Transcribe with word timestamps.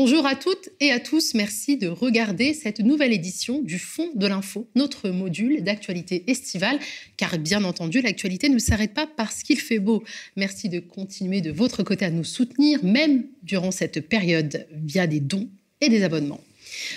Bonjour 0.00 0.26
à 0.26 0.36
toutes 0.36 0.68
et 0.78 0.92
à 0.92 1.00
tous, 1.00 1.34
merci 1.34 1.76
de 1.76 1.88
regarder 1.88 2.54
cette 2.54 2.78
nouvelle 2.78 3.12
édition 3.12 3.60
du 3.60 3.80
Fond 3.80 4.10
de 4.14 4.28
l'Info, 4.28 4.68
notre 4.76 5.10
module 5.10 5.64
d'actualité 5.64 6.22
estivale, 6.30 6.78
car 7.16 7.36
bien 7.36 7.64
entendu, 7.64 8.00
l'actualité 8.00 8.48
ne 8.48 8.60
s'arrête 8.60 8.94
pas 8.94 9.08
parce 9.08 9.42
qu'il 9.42 9.58
fait 9.58 9.80
beau. 9.80 10.04
Merci 10.36 10.68
de 10.68 10.78
continuer 10.78 11.40
de 11.40 11.50
votre 11.50 11.82
côté 11.82 12.04
à 12.04 12.10
nous 12.12 12.22
soutenir, 12.22 12.84
même 12.84 13.24
durant 13.42 13.72
cette 13.72 14.08
période, 14.08 14.68
via 14.70 15.08
des 15.08 15.18
dons 15.18 15.48
et 15.80 15.88
des 15.88 16.04
abonnements. 16.04 16.44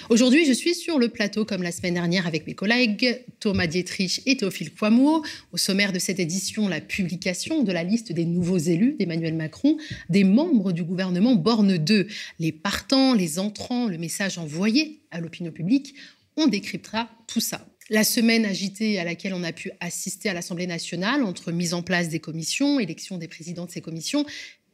Aujourd'hui, 0.09 0.45
je 0.45 0.53
suis 0.53 0.75
sur 0.75 0.99
le 0.99 1.09
plateau 1.09 1.45
comme 1.45 1.63
la 1.63 1.71
semaine 1.71 1.93
dernière 1.93 2.27
avec 2.27 2.45
mes 2.47 2.53
collègues 2.53 3.23
Thomas 3.39 3.67
Dietrich 3.67 4.21
et 4.25 4.37
Théophile 4.37 4.71
Quamour. 4.73 5.23
Au 5.51 5.57
sommaire 5.57 5.93
de 5.93 5.99
cette 5.99 6.19
édition, 6.19 6.67
la 6.67 6.81
publication 6.81 7.63
de 7.63 7.71
la 7.71 7.83
liste 7.83 8.11
des 8.11 8.25
nouveaux 8.25 8.57
élus 8.57 8.95
d'Emmanuel 8.99 9.35
Macron, 9.35 9.77
des 10.09 10.23
membres 10.23 10.71
du 10.71 10.83
gouvernement 10.83 11.35
Borne 11.35 11.77
2, 11.77 12.07
les 12.39 12.51
partants, 12.51 13.13
les 13.13 13.39
entrants, 13.39 13.87
le 13.87 13.97
message 13.97 14.37
envoyé 14.37 14.99
à 15.11 15.19
l'opinion 15.19 15.51
publique. 15.51 15.95
On 16.37 16.47
décryptera 16.47 17.09
tout 17.27 17.41
ça. 17.41 17.65
La 17.89 18.03
semaine 18.03 18.45
agitée 18.45 18.99
à 18.99 19.03
laquelle 19.03 19.33
on 19.33 19.43
a 19.43 19.51
pu 19.51 19.71
assister 19.81 20.29
à 20.29 20.33
l'Assemblée 20.33 20.67
nationale 20.67 21.23
entre 21.23 21.51
mise 21.51 21.73
en 21.73 21.81
place 21.81 22.07
des 22.07 22.19
commissions, 22.19 22.79
élection 22.79 23.17
des 23.17 23.27
présidents 23.27 23.65
de 23.65 23.71
ces 23.71 23.81
commissions 23.81 24.25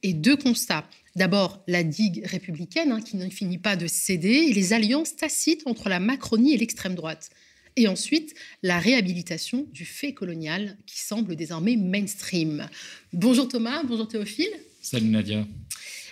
et 0.03 0.13
deux 0.13 0.37
constats. 0.37 0.87
D'abord, 1.17 1.63
la 1.65 1.81
digue 1.81 2.23
républicaine 2.25 2.91
hein, 2.91 3.01
qui 3.01 3.17
ne 3.17 3.27
finit 3.31 3.57
pas 3.57 3.75
de 3.75 3.87
céder 3.87 4.29
et 4.29 4.53
les 4.53 4.71
alliances 4.73 5.15
tacites 5.15 5.63
entre 5.65 5.89
la 5.89 5.99
Macronie 5.99 6.53
et 6.53 6.57
l'extrême 6.57 6.93
droite. 6.93 7.31
Et 7.75 7.87
ensuite, 7.87 8.35
la 8.61 8.77
réhabilitation 8.77 9.65
du 9.73 9.83
fait 9.83 10.13
colonial 10.13 10.77
qui 10.85 10.99
semble 10.99 11.35
désormais 11.35 11.75
mainstream. 11.75 12.69
Bonjour 13.13 13.47
Thomas, 13.47 13.81
bonjour 13.83 14.07
Théophile. 14.07 14.51
Salut 14.79 15.07
Nadia. 15.07 15.43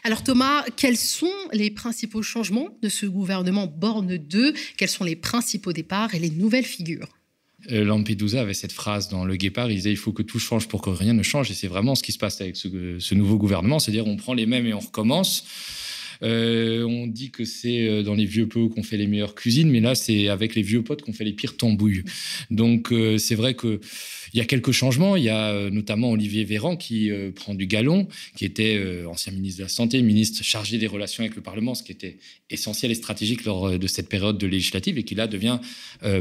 Alors 0.03 0.23
Thomas, 0.23 0.63
quels 0.75 0.97
sont 0.97 1.31
les 1.53 1.69
principaux 1.69 2.23
changements 2.23 2.75
de 2.81 2.89
ce 2.89 3.05
gouvernement 3.05 3.67
Borne 3.67 4.17
2 4.17 4.55
Quels 4.75 4.89
sont 4.89 5.03
les 5.03 5.15
principaux 5.15 5.71
départs 5.71 6.15
et 6.15 6.19
les 6.19 6.31
nouvelles 6.31 6.65
figures? 6.65 7.14
Lampedusa 7.69 8.41
avait 8.41 8.53
cette 8.53 8.71
phrase 8.71 9.09
dans 9.09 9.25
Le 9.25 9.35
Guépard, 9.35 9.71
il 9.71 9.75
disait 9.75 9.91
il 9.91 9.97
faut 9.97 10.11
que 10.11 10.23
tout 10.23 10.39
change 10.39 10.67
pour 10.67 10.81
que 10.81 10.89
rien 10.89 11.13
ne 11.13 11.23
change, 11.23 11.51
et 11.51 11.53
c'est 11.53 11.67
vraiment 11.67 11.95
ce 11.95 12.03
qui 12.03 12.11
se 12.11 12.17
passe 12.17 12.39
avec 12.41 12.55
ce, 12.55 13.13
nouveau 13.15 13.37
gouvernement, 13.37 13.79
c'est-à-dire 13.79 14.07
on 14.07 14.15
prend 14.15 14.33
les 14.33 14.45
mêmes 14.45 14.65
et 14.65 14.73
on 14.73 14.79
recommence. 14.79 15.45
Euh, 16.23 16.83
on 16.83 17.07
dit 17.07 17.31
que 17.31 17.45
c'est 17.45 17.87
euh, 17.87 18.03
dans 18.03 18.15
les 18.15 18.25
vieux 18.25 18.47
pots 18.47 18.69
qu'on 18.69 18.83
fait 18.83 18.97
les 18.97 19.07
meilleures 19.07 19.35
cuisines, 19.35 19.69
mais 19.69 19.79
là, 19.79 19.95
c'est 19.95 20.27
avec 20.27 20.55
les 20.55 20.61
vieux 20.61 20.83
potes 20.83 21.01
qu'on 21.01 21.13
fait 21.13 21.23
les 21.23 21.33
pires 21.33 21.57
tambouilles. 21.57 22.03
Donc, 22.51 22.93
c'est 23.17 23.35
vrai 23.35 23.53
que 23.53 23.79
il 24.35 24.39
y 24.39 24.41
a 24.41 24.45
quelques 24.45 24.71
changements. 24.71 25.15
Il 25.15 25.23
y 25.23 25.29
a 25.29 25.51
euh, 25.51 25.69
notamment 25.69 26.11
Olivier 26.11 26.43
Véran 26.43 26.75
qui 26.75 27.09
euh, 27.09 27.31
prend 27.31 27.55
du 27.55 27.67
galon, 27.67 28.09
qui 28.35 28.43
était 28.43 28.75
euh, 28.75 29.07
ancien 29.07 29.31
ministre 29.31 29.59
de 29.59 29.63
la 29.63 29.69
Santé, 29.69 30.01
ministre 30.01 30.43
chargé 30.43 30.77
des 30.77 30.87
relations 30.87 31.23
avec 31.23 31.37
le 31.37 31.41
Parlement, 31.41 31.73
ce 31.73 31.83
qui 31.83 31.93
était 31.93 32.17
essentiel 32.49 32.91
et 32.91 32.95
stratégique 32.95 33.45
lors 33.45 33.79
de 33.79 33.87
cette 33.87 34.09
période 34.09 34.37
de 34.37 34.45
législative, 34.45 34.97
et 34.97 35.03
qui 35.03 35.15
là 35.15 35.27
devient 35.27 35.59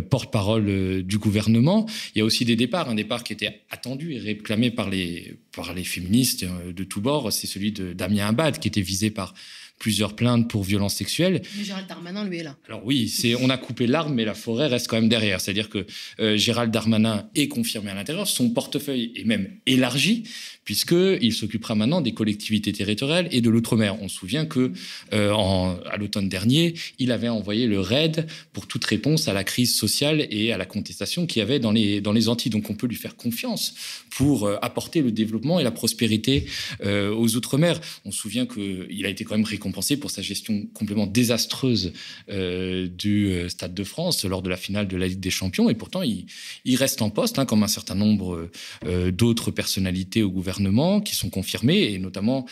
porte-parole 0.08 1.03
du 1.03 1.19
gouvernement. 1.19 1.86
Il 2.14 2.20
y 2.20 2.23
a 2.23 2.25
aussi 2.25 2.45
des 2.47 2.56
départs, 2.56 2.89
un 2.89 2.95
départ 2.95 3.25
qui 3.25 3.34
était 3.34 3.61
attendu 3.69 4.14
et 4.14 4.19
réclamé 4.19 4.70
par 4.70 4.89
les, 4.89 5.34
par 5.55 5.75
les 5.75 5.84
féministes 5.84 6.47
de 6.75 6.84
tous 6.84 7.03
bords, 7.03 7.31
c'est 7.31 7.47
celui 7.47 7.73
de 7.73 7.92
Damien 7.92 8.29
Abad, 8.29 8.58
qui 8.58 8.69
était 8.69 8.81
visé 8.81 9.11
par 9.11 9.34
plusieurs 9.78 10.17
plaintes 10.17 10.48
pour 10.48 10.62
violences 10.62 10.94
sexuelles. 10.94 11.42
Mais 11.58 11.64
Gérald 11.64 11.86
Darmanin, 11.86 12.25
lui, 12.25 12.39
est 12.39 12.42
là. 12.42 12.56
Alors 12.69 12.83
oui, 12.84 13.08
c'est 13.08 13.34
on 13.34 13.50
a 13.50 13.58
coupé 13.58 13.86
l'arme, 13.86 14.14
mais 14.14 14.25
la 14.25 14.34
forêt 14.34 14.69
reste 14.69 14.89
quand 14.89 14.97
même 14.97 15.08
derrière. 15.08 15.41
C'est-à-dire 15.41 15.69
que 15.69 15.86
euh, 16.20 16.36
Gérald 16.36 16.70
Darmanin 16.70 17.28
est 17.34 17.48
confirmé 17.48 17.91
à 17.91 17.95
l'intérieur, 17.95 18.27
son 18.27 18.50
portefeuille 18.50 19.12
est 19.17 19.25
même 19.25 19.50
élargi, 19.67 20.25
puisqu'il 20.64 21.33
s'occupera 21.33 21.75
maintenant 21.75 22.00
des 22.00 22.14
collectivités 22.14 22.72
territoriales 22.72 23.28
et 23.30 23.41
de 23.41 23.50
l'outre-mer. 23.50 24.00
On 24.00 24.08
se 24.08 24.17
souvient 24.17 24.47
que 24.47 24.72
euh, 25.12 25.33
en, 25.33 25.77
à 25.91 25.96
l'automne 25.96 26.29
dernier, 26.29 26.74
il 26.98 27.12
avait 27.12 27.29
envoyé 27.29 27.67
le 27.67 27.80
RAID 27.80 28.27
pour 28.52 28.67
toute 28.67 28.85
réponse 28.85 29.29
à 29.29 29.35
la 29.35 29.45
crise 29.45 29.74
sociale 29.74 30.27
et 30.30 30.52
à 30.52 30.56
la 30.56 30.67
contestation 30.67 31.27
qu'il 31.27 31.41
y 31.41 31.42
avait 31.42 31.58
dans 31.58 31.73
les, 31.73 32.01
dans 32.01 32.12
les 32.12 32.29
Antilles. 32.29 32.51
Donc 32.51 32.70
on 32.70 32.74
peut 32.74 32.86
lui 32.86 32.96
faire 32.96 33.17
confiance 33.17 33.74
pour 34.11 34.46
euh, 34.46 34.56
apporter 34.62 35.02
le 35.02 35.11
développement 35.11 35.61
et 35.61 35.64
la 35.64 35.73
prospérité 35.73 36.46
aux 36.83 37.36
outre-mer. 37.36 37.80
On 38.05 38.11
se 38.11 38.18
souvient 38.18 38.46
qu'il 38.46 39.05
a 39.05 39.08
été 39.08 39.24
quand 39.24 39.35
même 39.35 39.45
récompensé 39.64 39.75
compensé 39.75 39.97
pour 39.97 40.11
sa 40.11 40.23
gestion 40.23 40.67
complètement 40.75 41.07
désastreuse 41.07 41.92
euh, 42.30 42.86
du 42.86 43.29
euh, 43.29 43.48
Stade 43.48 43.75
de 43.75 43.85
France 43.85 44.25
lors 44.25 44.42
de 44.42 44.51
la 44.51 44.57
finale 44.57 44.86
de 44.86 44.97
la 44.97 45.08
Ligue 45.08 45.20
des 45.20 45.30
Champions. 45.30 45.70
Et 45.70 45.75
pourtant, 45.75 46.02
il, 46.02 46.77
reste 46.77 47.02
en 47.02 47.11
poste, 47.11 47.39
hein, 47.39 47.47
comme 47.47 47.63
un 47.63 47.69
certain 47.69 47.95
nombre 47.95 48.51
euh, 48.85 49.11
d'autres 49.11 49.51
personnalités 49.51 50.23
au 50.23 50.30
gouvernement 50.30 51.01
qui 51.01 51.17
sont 51.17 51.30
confirmées, 51.30 51.92
et 51.92 51.98
notamment 51.98 52.47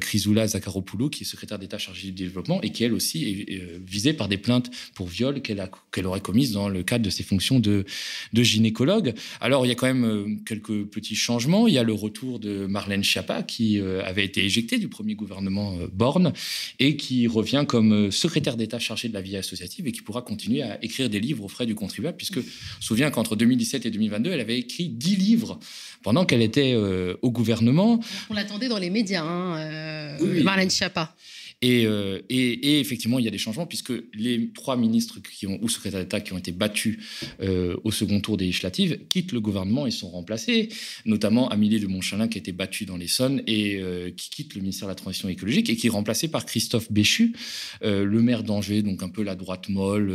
Chrysoula 0.00 0.46
Zakharopoulou, 0.46 1.08
qui 1.08 1.22
est 1.22 1.26
secrétaire 1.26 1.58
d'État 1.58 1.78
chargée 1.78 2.08
du 2.08 2.12
développement 2.12 2.60
et 2.62 2.70
qui, 2.70 2.84
elle 2.84 2.92
aussi, 2.92 3.46
est 3.48 3.78
visée 3.84 4.12
par 4.12 4.28
des 4.28 4.36
plaintes 4.36 4.70
pour 4.94 5.06
viol 5.06 5.40
qu'elle 5.40 5.60
qu'elle 5.92 6.06
aurait 6.06 6.20
commises 6.20 6.52
dans 6.52 6.68
le 6.68 6.82
cadre 6.82 7.04
de 7.04 7.10
ses 7.10 7.22
fonctions 7.22 7.58
de, 7.60 7.84
de 8.32 8.42
gynécologue. 8.42 9.14
Alors, 9.40 9.64
il 9.64 9.68
y 9.68 9.72
a 9.72 9.74
quand 9.74 9.86
même 9.86 10.40
quelques 10.44 10.84
petits 10.84 11.16
changements. 11.16 11.68
Il 11.68 11.74
y 11.74 11.78
a 11.78 11.82
le 11.82 11.92
retour 11.92 12.38
de 12.38 12.66
Marlène 12.66 13.04
Schiappa, 13.04 13.42
qui 13.42 13.78
avait 13.80 14.24
été 14.24 14.44
éjectée 14.44 14.78
du 14.78 14.88
premier 14.88 15.14
gouvernement 15.14 15.76
Borne 15.92 16.32
et 16.78 16.96
qui 16.96 17.26
revient 17.26 17.64
comme 17.66 17.92
euh, 17.92 18.10
secrétaire 18.10 18.56
d'État 18.56 18.78
chargé 18.78 19.08
de 19.08 19.14
la 19.14 19.20
vie 19.20 19.36
associative 19.36 19.86
et 19.86 19.92
qui 19.92 20.02
pourra 20.02 20.22
continuer 20.22 20.62
à 20.62 20.82
écrire 20.82 21.08
des 21.08 21.20
livres 21.20 21.44
aux 21.44 21.48
frais 21.48 21.66
du 21.66 21.74
contribuable, 21.74 22.16
puisque 22.16 22.40
je 22.40 22.46
souviens 22.80 23.10
qu'entre 23.10 23.36
2017 23.36 23.86
et 23.86 23.90
2022, 23.90 24.30
elle 24.30 24.40
avait 24.40 24.58
écrit 24.58 24.88
10 24.88 25.16
livres 25.16 25.58
pendant 26.02 26.24
qu'elle 26.24 26.42
était 26.42 26.72
euh, 26.74 27.16
au 27.22 27.30
gouvernement. 27.30 28.00
On 28.30 28.34
l'attendait 28.34 28.68
dans 28.68 28.78
les 28.78 28.90
médias, 28.90 29.22
hein, 29.22 29.58
euh, 29.58 30.42
Marlène 30.42 30.70
Schiappa. 30.70 31.14
Euh, 31.62 32.20
et, 32.30 32.80
effectivement, 32.80 33.18
il 33.18 33.24
y 33.24 33.28
a 33.28 33.30
des 33.30 33.38
changements 33.38 33.66
puisque 33.66 33.92
les 34.14 34.50
trois 34.52 34.76
ministres 34.76 35.18
qui 35.20 35.46
ont, 35.46 35.58
ou 35.60 35.68
secrétaires 35.68 36.00
d'État 36.00 36.20
qui 36.20 36.32
ont 36.32 36.38
été 36.38 36.52
battus 36.52 36.98
euh, 37.42 37.76
au 37.84 37.90
second 37.90 38.20
tour 38.20 38.36
des 38.36 38.46
législatives 38.46 38.98
quittent 39.08 39.32
le 39.32 39.40
gouvernement 39.40 39.86
et 39.86 39.90
sont 39.90 40.08
remplacés, 40.08 40.70
notamment 41.04 41.48
Amélie 41.50 41.80
de 41.80 41.86
Montchalin 41.86 42.28
qui 42.28 42.38
a 42.38 42.40
été 42.40 42.52
battue 42.52 42.86
dans 42.86 42.96
l'Essonne 42.96 43.42
et 43.46 43.76
euh, 43.76 44.10
qui 44.10 44.30
quitte 44.30 44.54
le 44.54 44.62
ministère 44.62 44.88
de 44.88 44.92
la 44.92 44.96
Transition 44.96 45.28
écologique 45.28 45.68
et 45.68 45.76
qui 45.76 45.88
est 45.88 45.90
remplacé 45.90 46.28
par 46.28 46.46
Christophe 46.46 46.90
Béchu, 46.90 47.34
le 47.82 48.22
maire 48.22 48.42
d'Angers, 48.42 48.82
donc 48.82 49.02
un 49.02 49.08
peu 49.08 49.22
la 49.22 49.34
droite 49.34 49.68
molle, 49.68 50.12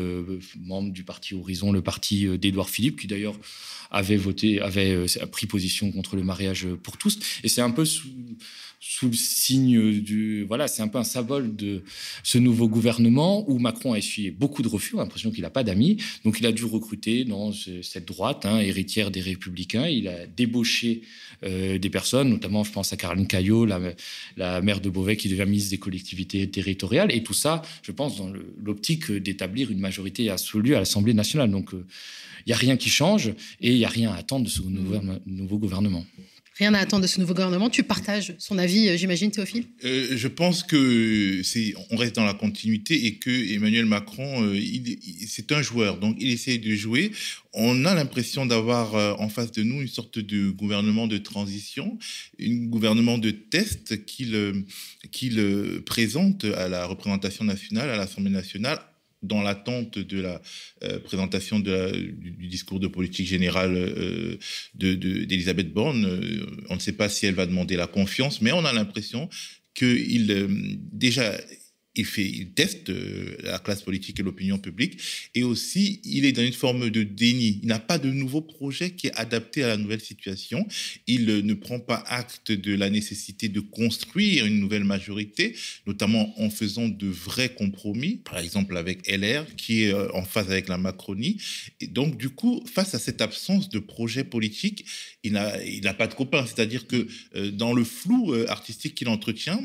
membre 0.60 0.92
du 0.92 1.04
parti 1.04 1.36
Horizon, 1.36 1.72
le 1.72 1.82
parti 1.82 2.28
d'Édouard 2.38 2.70
Philippe, 2.70 3.00
qui 3.00 3.08
d'ailleurs 3.08 3.36
avait 3.92 4.18
voté, 4.18 4.62
avait 4.62 5.06
pris 5.32 5.48
position 5.48 5.92
contre 5.92 6.16
le 6.16 6.24
mariage 6.24 6.68
pour 6.84 6.98
tous. 6.98 7.20
Et 7.44 7.50
c'est 7.50 7.62
un 7.62 7.72
peu 7.72 7.86
sous, 7.86 8.08
sous 8.88 9.08
le 9.08 9.14
signe 9.14 10.00
du. 10.00 10.44
Voilà, 10.44 10.68
c'est 10.68 10.84
un 10.84 10.88
peu 10.88 11.00
un 11.00 11.04
symbole 11.04 11.56
de 11.56 11.84
ce 12.24 12.38
nouveau 12.38 12.68
gouvernement 12.68 13.50
où 13.50 13.58
Macron 13.58 13.94
a 13.94 13.98
essuyé 13.98 14.30
beaucoup 14.30 14.62
de 14.62 14.68
refus, 14.68 14.96
on 14.96 15.00
a 15.00 15.04
l'impression 15.04 15.32
qu'il 15.32 15.42
n'a 15.42 15.50
pas 15.50 15.64
d'amis. 15.64 15.98
Donc 16.24 16.40
il 16.40 16.46
a 16.46 16.52
dû 16.52 16.66
recruter 16.66 17.24
dans 17.26 17.52
cette 17.52 18.06
droite, 18.06 18.46
hein, 18.46 18.60
héritière 18.60 19.10
des 19.10 19.22
Républicains. 19.22 19.88
Il 19.88 20.08
a 20.08 20.28
débauché 20.28 21.02
euh, 21.44 21.80
des 21.80 21.90
personnes, 21.90 22.30
notamment, 22.30 22.64
je 22.64 22.72
pense 22.72 22.94
à 22.94 22.98
Caroline 22.98 23.28
Caillot, 23.28 23.66
la, 23.66 23.80
la 24.38 24.62
maire 24.62 24.82
de 24.82 24.90
Beauvais, 24.90 25.18
qui 25.18 25.30
devient 25.30 25.46
ministre 25.46 25.72
des 25.72 25.80
collectivités 25.80 26.48
territoriales. 26.50 27.12
Et 27.12 27.24
tout 27.24 27.34
ça, 27.34 27.64
je 27.82 27.92
pense, 27.92 28.18
dans 28.18 28.32
l'optique 28.64 29.12
d'établir 29.12 29.72
une 29.72 29.80
majorité 29.80 30.30
absolue 30.30 30.76
à 30.76 30.80
l'Assemblée 30.80 31.14
nationale. 31.14 31.50
Donc 31.50 31.72
il 32.46 32.50
n'y 32.50 32.54
a 32.54 32.58
rien 32.58 32.78
qui 32.78 32.90
change 32.90 33.34
et 33.60 33.75
il 33.76 33.80
n'y 33.80 33.86
a 33.86 33.90
rien 33.90 34.12
à 34.12 34.18
attendre 34.18 34.46
de 34.46 34.50
ce 34.50 34.62
nouveau 34.62 35.58
gouvernement. 35.58 36.06
Rien 36.58 36.74
à 36.74 36.80
attendre 36.80 37.02
de 37.02 37.08
ce 37.08 37.20
nouveau 37.20 37.34
gouvernement. 37.34 37.70
Tu 37.70 37.84
partages 37.84 38.34
son 38.38 38.58
avis, 38.58 38.88
euh, 38.88 38.96
j'imagine, 38.96 39.30
Théophile? 39.30 39.66
Euh, 39.84 40.16
Je 40.16 40.28
pense 40.30 40.64
que 40.64 41.42
c'est, 41.44 41.74
on 41.92 41.98
reste 41.98 42.16
dans 42.16 42.24
la 42.24 42.34
continuité 42.34 43.08
et 43.08 43.16
que 43.16 43.54
Emmanuel 43.54 43.86
Macron, 43.86 44.42
euh, 44.42 44.58
c'est 45.28 45.52
un 45.52 45.62
joueur, 45.62 45.98
donc 45.98 46.16
il 46.18 46.30
essaie 46.30 46.58
de 46.58 46.74
jouer. 46.74 47.12
On 47.54 47.84
a 47.84 47.94
l'impression 47.94 48.46
d'avoir 48.46 49.20
en 49.20 49.28
face 49.28 49.52
de 49.52 49.64
nous 49.64 49.82
une 49.82 49.90
sorte 49.90 50.20
de 50.20 50.50
gouvernement 50.50 51.08
de 51.08 51.18
transition, 51.18 51.98
un 52.40 52.66
gouvernement 52.68 53.18
de 53.18 53.32
test 53.32 54.06
qu'il 54.06 54.66
qu'il 55.12 55.82
présente 55.86 56.44
à 56.44 56.68
la 56.68 56.86
représentation 56.86 57.46
nationale, 57.46 57.90
à 57.90 57.96
l'Assemblée 57.96 58.32
nationale, 58.32 58.80
dans 59.26 59.42
l'attente 59.42 60.00
de 60.00 60.22
la 60.22 60.42
euh, 60.84 61.00
présentation 61.00 61.60
de 61.60 61.92
du, 62.18 62.48
discours 62.48 62.80
de 62.80 62.88
politique 62.88 63.28
générale 63.28 63.76
euh, 63.76 64.38
d'Elisabeth 64.76 65.74
Borne. 65.74 66.06
Euh, 66.06 66.46
on 66.70 66.76
ne 66.76 66.80
sait 66.80 66.94
pas 66.94 67.10
si 67.10 67.26
elle 67.26 67.36
va 67.36 67.46
demander 67.46 67.76
la 67.76 67.88
confiance, 67.88 68.42
mais 68.42 68.52
on 68.52 68.66
a 68.66 68.74
l'impression 68.74 69.30
qu'il 69.74 70.48
déjà 70.92 71.38
il, 71.96 72.06
fait, 72.06 72.26
il 72.26 72.52
teste 72.52 72.90
euh, 72.90 73.36
la 73.44 73.60
classe 73.60 73.82
politique 73.82 74.20
et 74.20 74.24
l'opinion 74.24 74.58
publique, 74.58 75.00
et 75.34 75.44
aussi 75.44 76.02
il 76.04 76.26
est 76.26 76.34
dans 76.34 76.44
une 76.44 76.54
forme 76.54 76.90
de 76.90 77.04
déni. 77.04 77.60
Il 77.64 77.68
n'a 77.68 77.80
pas 77.80 77.98
de 77.98 78.10
nouveau 78.10 78.42
projet 78.42 78.92
qui 78.92 79.08
est 79.08 79.16
adapté 79.16 79.64
à 79.64 79.68
la 79.68 79.78
nouvelle 79.78 80.02
situation. 80.02 80.68
Il 81.08 81.30
euh, 81.30 81.42
ne 81.42 81.54
prend 81.54 81.80
pas 81.80 82.04
acte 82.08 82.52
de 82.52 82.76
la 82.76 82.90
nécessité 82.90 83.48
de 83.50 83.60
construire 83.60 84.46
une 84.46 84.60
nouvelle 84.60 84.84
majorité, 84.84 85.56
notamment 85.88 86.34
en 86.40 86.50
faisant 86.50 86.88
de 86.88 87.08
vrais 87.08 87.50
compromis, 87.50 88.18
par 88.18 88.40
exemple 88.40 88.78
avec 88.78 89.08
LR, 89.10 89.46
qui 89.56 89.84
est 89.84 89.94
euh, 89.94 90.12
en 90.14 90.24
phase 90.24 90.52
avec 90.52 90.68
la 90.68 90.78
Macronie. 90.78 91.38
Et 91.80 91.88
donc, 91.88 92.18
du 92.18 92.30
coup, 92.30 92.64
face 92.72 92.94
à 92.94 93.00
cette 93.00 93.22
absence 93.22 93.70
de 93.70 93.80
projet 93.80 94.24
politique, 94.24 94.86
il 95.24 95.34
n'a 95.34 95.94
pas 95.94 96.08
de 96.08 96.14
copains. 96.14 96.46
C'est-à-dire 96.46 96.88
que 96.88 97.08
dans 97.52 97.74
le 97.74 97.84
flou 97.84 98.34
artistique 98.48 98.96
qu'il 98.96 99.08
entretient, 99.08 99.62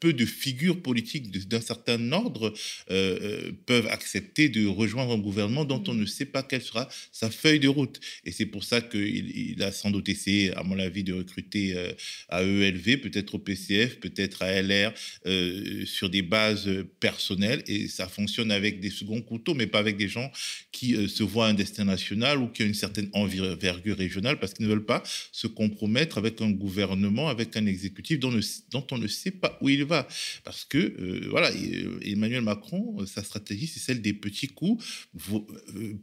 peu 0.00 0.12
de 0.12 0.24
figures 0.24 0.80
politiques 0.80 1.30
d'un 1.48 1.61
certain 1.62 2.12
ordre, 2.12 2.52
peuvent 2.88 3.86
accepter 3.88 4.48
de 4.48 4.66
rejoindre 4.66 5.12
un 5.12 5.18
gouvernement 5.18 5.64
dont 5.64 5.82
on 5.88 5.94
ne 5.94 6.06
sait 6.06 6.26
pas 6.26 6.42
quelle 6.42 6.62
sera 6.62 6.88
sa 7.10 7.30
feuille 7.30 7.60
de 7.60 7.68
route. 7.68 8.00
Et 8.24 8.32
c'est 8.32 8.46
pour 8.46 8.64
ça 8.64 8.80
qu'il 8.80 9.30
il 9.30 9.62
a 9.62 9.72
sans 9.72 9.90
doute 9.90 10.08
essayé, 10.08 10.54
à 10.54 10.62
mon 10.62 10.78
avis, 10.78 11.04
de 11.04 11.12
recruter 11.12 11.74
à 12.28 12.42
ELV, 12.42 12.98
peut-être 12.98 13.34
au 13.36 13.38
PCF, 13.38 14.00
peut-être 14.00 14.42
à 14.42 14.60
LR, 14.60 14.92
sur 15.86 16.10
des 16.10 16.22
bases 16.22 16.68
personnelles. 17.00 17.62
Et 17.66 17.88
ça 17.88 18.08
fonctionne 18.08 18.50
avec 18.50 18.80
des 18.80 18.90
seconds 18.90 19.22
couteaux, 19.22 19.54
mais 19.54 19.66
pas 19.66 19.78
avec 19.78 19.96
des 19.96 20.08
gens 20.08 20.30
qui 20.72 21.08
se 21.08 21.22
voient 21.22 21.48
un 21.48 21.54
destin 21.54 21.84
national 21.84 22.38
ou 22.38 22.48
qui 22.48 22.62
ont 22.62 22.66
une 22.66 22.74
certaine 22.74 23.08
envergure 23.12 23.96
régionale 23.96 24.38
parce 24.38 24.54
qu'ils 24.54 24.66
ne 24.66 24.70
veulent 24.70 24.84
pas 24.84 25.02
se 25.32 25.46
compromettre 25.46 26.18
avec 26.18 26.40
un 26.40 26.50
gouvernement, 26.50 27.28
avec 27.28 27.56
un 27.56 27.66
exécutif 27.66 28.18
dont, 28.18 28.32
dont 28.70 28.86
on 28.90 28.98
ne 28.98 29.06
sait 29.06 29.30
pas 29.30 29.58
où 29.60 29.68
il 29.68 29.84
va. 29.84 30.06
Parce 30.44 30.64
que, 30.64 30.78
euh, 30.78 31.28
voilà, 31.30 31.48
euh, 31.48 31.51
Emmanuel 32.02 32.42
Macron, 32.42 32.96
euh, 33.00 33.06
sa 33.06 33.22
stratégie, 33.22 33.66
c'est 33.66 33.80
celle 33.80 34.02
des 34.02 34.12
petits 34.12 34.48
coups, 34.48 34.84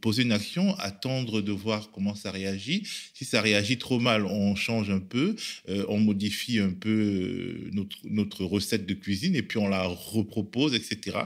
poser 0.01 0.24
une 0.24 0.31
action, 0.31 0.75
attendre 0.75 1.42
de 1.42 1.51
voir 1.51 1.92
comment 1.92 2.16
ça 2.16 2.31
réagit. 2.31 2.84
Si 3.13 3.25
ça 3.25 3.42
réagit 3.42 3.78
trop 3.78 4.00
mal, 4.00 4.25
on 4.25 4.56
change 4.56 4.90
un 4.90 5.00
peu, 5.00 5.36
on 5.68 6.00
modifie 6.00 6.60
un 6.60 6.72
peu 6.72 7.69
notre, 7.72 8.44
recette 8.46 8.86
de 8.86 8.94
cuisine 8.94 9.36
et 9.36 9.42
puis 9.42 9.57
on 9.57 9.68
la 9.68 9.84
repropose, 9.84 10.74
etc. 10.74 11.18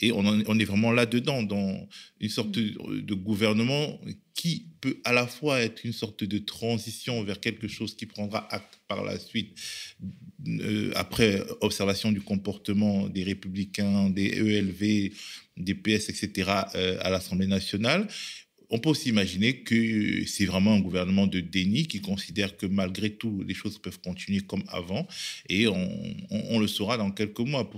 Et 0.00 0.12
on, 0.12 0.58
est 0.58 0.64
vraiment 0.64 0.92
là-dedans, 0.92 1.42
dans 1.42 1.88
une 2.22 2.28
sorte 2.28 2.52
de, 2.52 3.00
de 3.00 3.14
gouvernement 3.14 4.00
qui 4.34 4.68
peut 4.80 4.96
à 5.04 5.12
la 5.12 5.26
fois 5.26 5.60
être 5.60 5.84
une 5.84 5.92
sorte 5.92 6.24
de 6.24 6.38
transition 6.38 7.22
vers 7.22 7.40
quelque 7.40 7.68
chose 7.68 7.94
qui 7.94 8.06
prendra 8.06 8.46
acte 8.52 8.80
par 8.88 9.04
la 9.04 9.18
suite, 9.18 9.58
euh, 10.46 10.92
après 10.94 11.42
observation 11.60 12.12
du 12.12 12.20
comportement 12.20 13.08
des 13.08 13.24
républicains, 13.24 14.08
des 14.08 14.28
ELV, 14.28 15.12
des 15.56 15.74
PS, 15.74 16.08
etc., 16.08 16.50
euh, 16.74 16.98
à 17.00 17.10
l'Assemblée 17.10 17.46
nationale, 17.46 18.08
on 18.72 18.78
peut 18.78 18.88
aussi 18.88 19.10
imaginer 19.10 19.58
que 19.58 20.24
c'est 20.26 20.46
vraiment 20.46 20.72
un 20.72 20.80
gouvernement 20.80 21.26
de 21.26 21.40
déni 21.40 21.86
qui 21.86 22.00
considère 22.00 22.56
que 22.56 22.64
malgré 22.64 23.10
tout, 23.10 23.44
les 23.46 23.52
choses 23.52 23.78
peuvent 23.78 24.00
continuer 24.00 24.40
comme 24.40 24.64
avant. 24.68 25.06
Et 25.50 25.68
on, 25.68 26.58
le 26.58 26.66
saura 26.66 26.96
dans 26.96 27.10
quelques 27.10 27.40
mois 27.40 27.70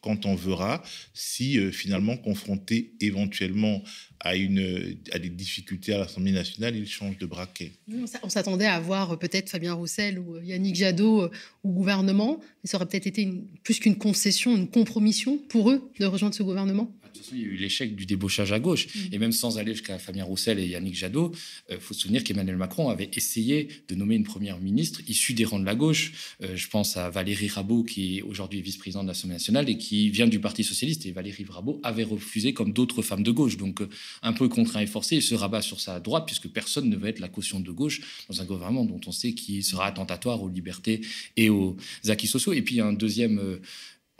quand 0.00 0.24
on 0.24 0.34
verra 0.34 0.82
si 1.12 1.58
euh, 1.58 1.70
finalement 1.70 2.16
confronté 2.16 2.94
éventuellement 3.00 3.82
à, 4.20 4.34
une, 4.34 4.96
à 5.12 5.18
des 5.18 5.28
difficultés 5.28 5.92
à 5.92 5.98
l'Assemblée 5.98 6.32
nationale, 6.32 6.74
il 6.74 6.88
change 6.88 7.18
de 7.18 7.26
braquet. 7.26 7.72
On 8.22 8.28
s'attendait 8.28 8.66
à 8.66 8.80
voir 8.80 9.12
euh, 9.12 9.16
peut-être 9.16 9.50
Fabien 9.50 9.74
Roussel 9.74 10.18
ou 10.18 10.36
euh, 10.36 10.44
Yannick 10.44 10.76
Jadot 10.76 11.28
au 11.64 11.68
gouvernement, 11.68 12.40
mais 12.62 12.70
ça 12.70 12.78
aurait 12.78 12.86
peut-être 12.86 13.06
été 13.06 13.28
plus 13.62 13.78
qu'une 13.78 13.96
concession, 13.96 14.56
une 14.56 14.68
compromission 14.68 15.36
pour 15.36 15.70
eux 15.70 15.90
de 15.98 16.06
rejoindre 16.06 16.34
ce 16.34 16.42
gouvernement? 16.42 16.90
De 17.12 17.18
toute 17.18 17.26
façon, 17.26 17.36
il 17.36 17.42
y 17.42 17.44
a 17.44 17.48
eu 17.48 17.56
l'échec 17.56 17.96
du 17.96 18.06
débauchage 18.06 18.52
à 18.52 18.60
gauche. 18.60 18.86
Mm. 18.86 18.98
Et 19.12 19.18
même 19.18 19.32
sans 19.32 19.58
aller 19.58 19.72
jusqu'à 19.72 19.98
Fabien 19.98 20.24
Roussel 20.24 20.58
et 20.58 20.66
Yannick 20.66 20.94
Jadot, 20.94 21.32
il 21.68 21.76
euh, 21.76 21.80
faut 21.80 21.94
se 21.94 22.00
souvenir 22.00 22.24
qu'Emmanuel 22.24 22.56
Macron 22.56 22.88
avait 22.88 23.10
essayé 23.14 23.68
de 23.88 23.94
nommer 23.94 24.14
une 24.14 24.24
première 24.24 24.58
ministre 24.60 25.00
issue 25.08 25.34
des 25.34 25.44
rangs 25.44 25.58
de 25.58 25.64
la 25.64 25.74
gauche. 25.74 26.12
Euh, 26.42 26.56
je 26.56 26.68
pense 26.68 26.96
à 26.96 27.10
Valérie 27.10 27.48
Rabault, 27.48 27.82
qui 27.82 28.18
est 28.18 28.22
aujourd'hui 28.22 28.62
vice-présidente 28.62 29.04
de 29.04 29.08
l'Assemblée 29.08 29.34
nationale 29.34 29.68
et 29.68 29.76
qui 29.76 30.10
vient 30.10 30.28
du 30.28 30.40
Parti 30.40 30.64
socialiste. 30.64 31.06
Et 31.06 31.12
Valérie 31.12 31.44
Rabault 31.48 31.80
avait 31.82 32.04
refusé 32.04 32.52
comme 32.52 32.72
d'autres 32.72 33.02
femmes 33.02 33.22
de 33.22 33.30
gauche. 33.30 33.56
Donc, 33.56 33.80
euh, 33.80 33.88
un 34.22 34.32
peu 34.32 34.48
contraint 34.48 34.80
et 34.80 34.86
forcé, 34.86 35.16
il 35.16 35.22
se 35.22 35.34
rabat 35.34 35.62
sur 35.62 35.80
sa 35.80 36.00
droite, 36.00 36.24
puisque 36.26 36.48
personne 36.48 36.88
ne 36.88 36.96
veut 36.96 37.08
être 37.08 37.20
la 37.20 37.28
caution 37.28 37.60
de 37.60 37.70
gauche 37.70 38.00
dans 38.28 38.40
un 38.40 38.44
gouvernement 38.44 38.84
dont 38.84 39.00
on 39.06 39.12
sait 39.12 39.32
qu'il 39.32 39.64
sera 39.64 39.86
attentatoire 39.86 40.42
aux 40.42 40.48
libertés 40.48 41.00
et 41.36 41.50
aux 41.50 41.76
acquis 42.08 42.28
sociaux. 42.28 42.52
Et 42.52 42.62
puis, 42.62 42.76
il 42.76 42.78
y 42.78 42.80
a 42.82 42.86
un 42.86 42.92
deuxième 42.92 43.60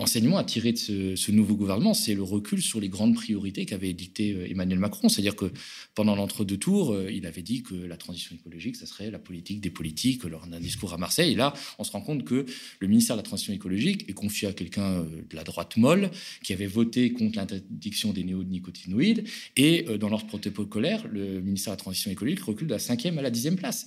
enseignement 0.01 0.39
à 0.39 0.45
tirer 0.45 0.73
de 0.73 1.15
ce, 1.17 1.31
nouveau 1.31 1.55
gouvernement, 1.55 1.95
c'est 1.95 2.15
le 2.15 2.23
recul 2.23 2.63
sur 2.63 2.81
les 2.81 2.89
grandes 2.89 3.15
priorités 3.15 3.67
qu'avait 3.67 3.93
dicté 3.93 4.33
euh, 4.33 4.51
Emmanuel 4.51 4.79
Macron. 4.79 5.09
C'est-à-dire 5.09 5.37
que 5.37 5.53
pendant 5.95 6.17
l'entre-deux 6.17 6.57
tours, 6.57 6.93
euh, 6.93 7.11
il 7.13 7.27
avait 7.27 7.43
dit 7.43 7.63
que 7.63 7.75
la 7.75 7.97
transition 7.97 8.35
écologique, 8.35 8.77
ça 8.77 8.87
serait 8.87 9.11
la 9.11 9.19
politique 9.19 9.61
des 9.61 9.71
politiques 9.71 10.25
lors 10.25 10.47
d'un 10.47 10.61
discours 10.61 10.93
à 10.95 10.97
Marseille. 10.97 11.33
Et 11.33 11.37
là, 11.37 11.53
on 11.79 11.85
se 11.85 11.93
rend 11.93 12.01
compte 12.01 12.25
que 12.25 12.47
le 12.81 12.89
ministère 12.89 13.17
de 13.17 13.21
la 13.21 13.25
transition 13.25 13.53
écologique 13.53 14.09
est 14.09 14.15
confié 14.15 14.49
à 14.49 14.53
quelqu'un 14.53 15.03
euh, 15.03 15.05
de 15.29 15.37
la 15.37 15.45
droite 15.45 15.77
molle 15.77 16.11
qui 16.43 16.53
avait 16.53 16.67
voté 16.67 17.13
contre 17.13 17.37
l'interdiction 17.37 18.13
des 18.13 18.25
néonicotinoïdes. 18.25 19.25
Et 19.57 19.85
dans 19.99 20.09
l'ordre 20.09 20.27
protocolaire, 20.27 21.07
le 21.09 21.41
ministère 21.41 21.73
de 21.73 21.77
la 21.77 21.83
transition 21.83 22.11
écologique 22.11 22.41
recule 22.41 22.67
de 22.67 22.73
la 22.73 22.79
cinquième 22.79 23.19
à 23.19 23.23
la 23.23 23.31
dixième 23.31 23.57
place. 23.57 23.87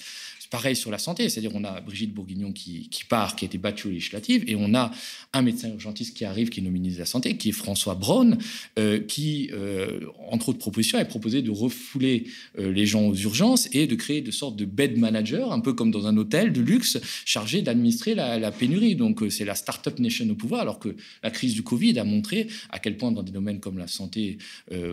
Pareil 0.53 0.75
sur 0.75 0.91
la 0.91 0.99
santé, 0.99 1.29
c'est-à-dire 1.29 1.49
on 1.55 1.63
a 1.63 1.81
Brigitte 1.81 2.13
Bourguignon 2.13 2.51
qui, 2.51 2.87
part, 3.09 3.35
qui 3.35 3.43
a 3.43 3.47
été 3.47 3.57
battue 3.57 3.87
aux 3.87 3.89
législatives, 3.89 4.43
et 4.45 4.55
on 4.55 4.75
a 4.75 4.91
un 5.33 5.41
médecin 5.41 5.67
urgentiste 5.69 6.15
qui 6.15 6.25
arrive, 6.25 6.49
qui 6.49 6.59
est 6.59 6.63
ministre 6.63 6.97
de 6.97 7.01
la 7.01 7.07
Santé, 7.07 7.37
qui 7.37 7.49
est 7.49 7.53
François 7.53 7.95
Braun, 7.95 8.37
euh, 8.77 8.99
qui, 8.99 9.49
euh, 9.51 10.01
entre 10.29 10.49
autres 10.49 10.59
propositions, 10.59 10.99
a 10.99 11.05
proposé 11.05 11.41
de 11.41 11.49
refouler 11.49 12.25
euh, 12.59 12.71
les 12.71 12.85
gens 12.85 13.07
aux 13.07 13.15
urgences 13.15 13.67
et 13.71 13.87
de 13.87 13.95
créer 13.95 14.21
de 14.21 14.29
sortes 14.29 14.55
de 14.55 14.65
bed 14.65 14.95
manager, 14.99 15.51
un 15.51 15.59
peu 15.59 15.73
comme 15.73 15.89
dans 15.89 16.05
un 16.05 16.15
hôtel 16.17 16.53
de 16.53 16.61
luxe, 16.61 16.99
chargé 17.25 17.63
d'administrer 17.63 18.13
la, 18.13 18.51
pénurie. 18.51 18.95
Donc 18.95 19.23
c'est 19.31 19.45
la 19.45 19.55
start-up 19.55 19.97
nation 19.97 20.29
au 20.29 20.35
pouvoir, 20.35 20.61
alors 20.61 20.77
que 20.77 20.95
la 21.23 21.31
crise 21.31 21.55
du 21.55 21.63
Covid 21.63 21.97
a 21.97 22.03
montré 22.03 22.45
à 22.69 22.77
quel 22.77 22.97
point 22.97 23.11
dans 23.11 23.23
des 23.23 23.31
domaines 23.31 23.59
comme 23.59 23.79
la 23.79 23.87
santé 23.87 24.37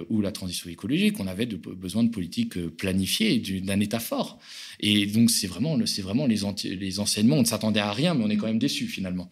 ou 0.09 0.23
la 0.23 0.33
transition 0.33 0.71
écologique, 0.71 1.21
on 1.21 1.27
avait 1.27 1.45
besoin 1.45 2.03
de 2.03 2.09
politiques 2.09 2.59
planifiées 2.77 3.41
d'un 3.61 3.81
État 3.81 4.01
fort. 4.01 4.39
Et 4.81 5.05
donc, 5.05 5.31
c'est 5.31 5.50
vraiment, 5.51 5.79
c'est 5.87 6.03
vraiment 6.03 6.27
les, 6.27 6.41
les 6.65 7.01
enseignements. 7.01 7.37
On 7.37 7.43
ne 7.43 7.47
s'attendait 7.47 7.81
à 7.81 7.93
rien, 7.93 8.15
mais 8.15 8.25
on 8.25 8.31
est 8.31 8.37
quand 8.37 8.47
même 8.47 8.59
déçu 8.59 8.87
finalement. 8.87 9.31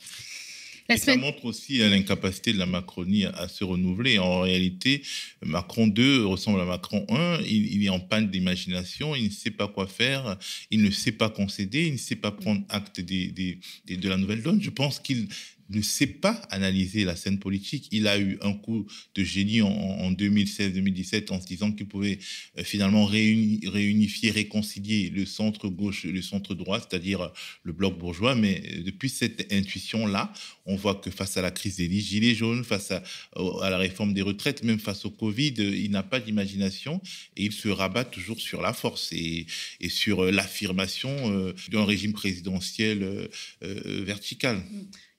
Ça 0.97 1.17
montre 1.17 1.45
aussi 1.45 1.79
l'incapacité 1.79 2.55
de 2.55 2.59
la 2.59 2.65
Macronie 2.65 3.27
à, 3.27 3.47
se 3.49 3.63
renouveler. 3.63 4.19
En 4.19 4.41
réalité, 4.41 5.03
Macron 5.43 5.87
2 5.87 6.25
ressemble 6.25 6.63
à 6.63 6.65
Macron 6.65 7.05
1. 7.11 7.41
Il, 7.43 7.85
est 7.85 7.91
en 7.91 8.01
panne 8.01 8.31
d'imagination, 8.31 9.15
il 9.15 9.27
ne 9.27 9.31
sait 9.31 9.51
pas 9.51 9.69
quoi 9.69 9.87
faire, 9.87 10.39
il 10.71 10.83
ne 10.83 10.91
sait 10.91 11.13
pas 11.13 11.29
concéder, 11.29 11.87
il 11.87 11.93
ne 11.95 11.99
sait 11.99 12.17
pas 12.17 12.31
prendre 12.31 12.63
acte 12.71 13.03
de 13.03 14.09
la 14.09 14.17
nouvelle 14.17 14.43
donne. 14.43 14.63
Je 14.63 14.71
pense 14.71 14.99
qu'il 14.99 15.29
ne 15.71 15.83
sait 15.83 16.07
pas 16.07 16.41
analyser 16.51 17.05
la 17.05 17.17
scène 17.17 17.39
politique. 17.39 17.89
Il 17.93 18.09
a 18.09 18.19
eu 18.19 18.39
un 18.41 18.55
coup 18.55 18.87
de 19.15 19.23
génie 19.23 19.63
en, 19.63 20.11
2016-2017 20.13 21.33
en 21.33 21.41
se 21.41 21.47
disant 21.47 21.73
qu'il 21.73 21.87
pouvait 21.87 22.19
euh, 22.59 22.65
finalement 22.65 23.05
réunifier, 23.05 24.31
réconcilier 24.31 25.11
le 25.11 25.27
centre 25.27 25.69
gauche 25.69 26.05
et 26.05 26.13
le 26.13 26.23
centre 26.23 26.55
droit, 26.55 26.81
c'est-à-dire 26.81 27.31
le 27.63 27.73
bloc 27.73 27.99
bourgeois. 27.99 28.35
Mais 28.35 28.63
euh, 28.73 28.83
depuis 28.83 29.11
cette 29.11 29.53
intuition-là, 29.53 30.33
on 30.65 30.77
voit 30.77 30.95
que 30.95 31.11
face 31.11 31.37
à 31.37 31.43
la 31.43 31.51
crise 31.51 31.77
des 31.77 31.91
gilets 32.01 32.35
jaunes, 32.35 32.65
face 32.65 32.91
à, 32.91 33.03
la 33.37 33.79
réforme 33.79 34.15
des 34.15 34.23
retraites, 34.23 34.63
même 34.63 34.81
face 34.81 35.05
au 35.05 35.11
Covid, 35.11 35.55
euh, 35.59 35.77
il 35.77 35.91
n'a 35.91 36.03
pas 36.03 36.21
d'imagination 36.21 37.01
et 37.37 37.45
il 37.45 37.53
se 37.53 37.69
rabat 37.69 38.05
toujours 38.05 38.41
sur 38.41 38.63
la 38.63 38.73
force 38.73 39.13
et, 39.13 39.47
et 39.81 39.89
sur 39.89 40.25
l'affirmation 40.25 41.53
d'un 41.71 41.85
régime 41.85 42.13
présidentiel 42.13 43.29
vertical. 43.61 44.63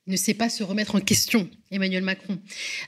Ne 0.08 0.16
sait 0.16 0.34
pas 0.34 0.50
se 0.50 0.64
remettre 0.64 0.96
en 0.96 1.02
question, 1.02 1.50
Emmanuel 1.72 2.04
Macron. 2.04 2.40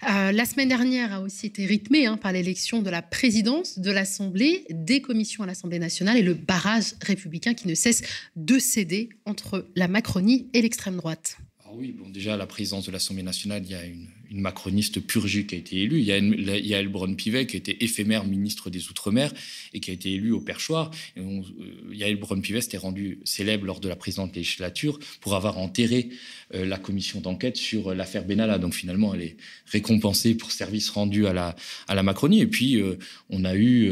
Euh, 0.10 0.32
la 0.32 0.46
semaine 0.46 0.70
dernière 0.70 1.14
a 1.14 1.22
aussi 1.22 1.46
été 1.46 1.66
rythmée 1.66 2.08
hein, 2.08 2.18
par 2.18 2.32
l'élection 2.32 2.82
de 2.82 2.90
la 2.90 3.02
présidence 3.02 3.78
de 3.78 3.92
l'Assemblée, 3.92 4.66
des 4.72 5.02
commissions 5.02 5.44
à 5.44 5.48
l'Assemblée 5.48 5.78
nationale 5.78 6.18
et 6.18 6.24
le 6.24 6.34
barrage 6.34 6.94
républicain 7.02 7.54
qui 7.54 7.68
ne 7.68 7.76
cesse 7.76 8.02
de 8.36 8.58
céder 8.58 9.10
entre 9.26 9.70
la 9.76 9.88
Macronie 9.88 10.50
et 10.54 10.62
l'extrême 10.62 10.98
droite. 10.98 11.38
Ah 11.72 11.76
oui, 11.78 11.96
bon, 11.98 12.10
déjà, 12.10 12.34
à 12.34 12.38
la 12.38 12.48
présidence 12.48 12.86
de 12.86 12.92
l'Assemblée 12.92 13.24
nationale, 13.24 13.64
il 13.64 13.72
y 13.72 13.76
a 13.76 13.86
une, 13.86 14.08
macroniste 14.34 15.02
purgée 15.02 15.46
qui 15.46 15.56
a 15.56 15.58
été 15.58 15.82
élue. 15.82 16.00
Il 16.00 16.06
y 16.06 16.12
a, 16.14 16.18
il 16.18 16.66
y 16.66 16.74
a 16.74 16.80
Elbron 16.80 17.14
Pivet, 17.16 17.46
qui 17.48 17.58
était 17.58 17.78
éphémère 17.82 18.26
ministre 18.26 18.70
des 18.70 18.88
Outre-mer 18.88 19.34
et 19.74 19.82
qui 19.82 19.92
a 19.92 19.94
été 19.94 20.14
élu 20.14 20.32
au 20.32 20.40
perchoir. 20.40 20.90
Et 21.18 21.22
on, 21.22 21.42
euh, 21.42 21.94
Yael 21.94 22.16
Braun-Pivet 22.16 22.62
s'était 22.62 22.78
rendu 22.78 23.20
célèbre 23.26 23.66
lors 23.66 23.82
de 23.82 23.90
la 23.90 23.98
précédente 23.98 24.34
législature 24.34 25.00
pour 25.20 25.36
avoir 25.36 25.58
enterré 25.58 26.10
euh, 26.54 26.66
la 26.66 26.78
commission 26.78 27.20
d'enquête 27.20 27.58
sur 27.58 27.90
euh, 27.90 27.94
l'affaire 27.94 28.24
Benalla. 28.24 28.58
Donc 28.58 28.74
finalement, 28.74 29.14
elle 29.14 29.22
est 29.22 29.38
récompensée 29.66 30.36
pour 30.36 30.52
service 30.52 30.90
rendu 30.90 31.28
à 31.28 31.34
la, 31.34 31.56
à 31.90 31.96
la 31.96 32.04
Macronie. 32.04 32.40
Et 32.40 32.48
puis, 32.48 32.82
on 33.30 33.44
a 33.44 33.56
eu 33.56 33.92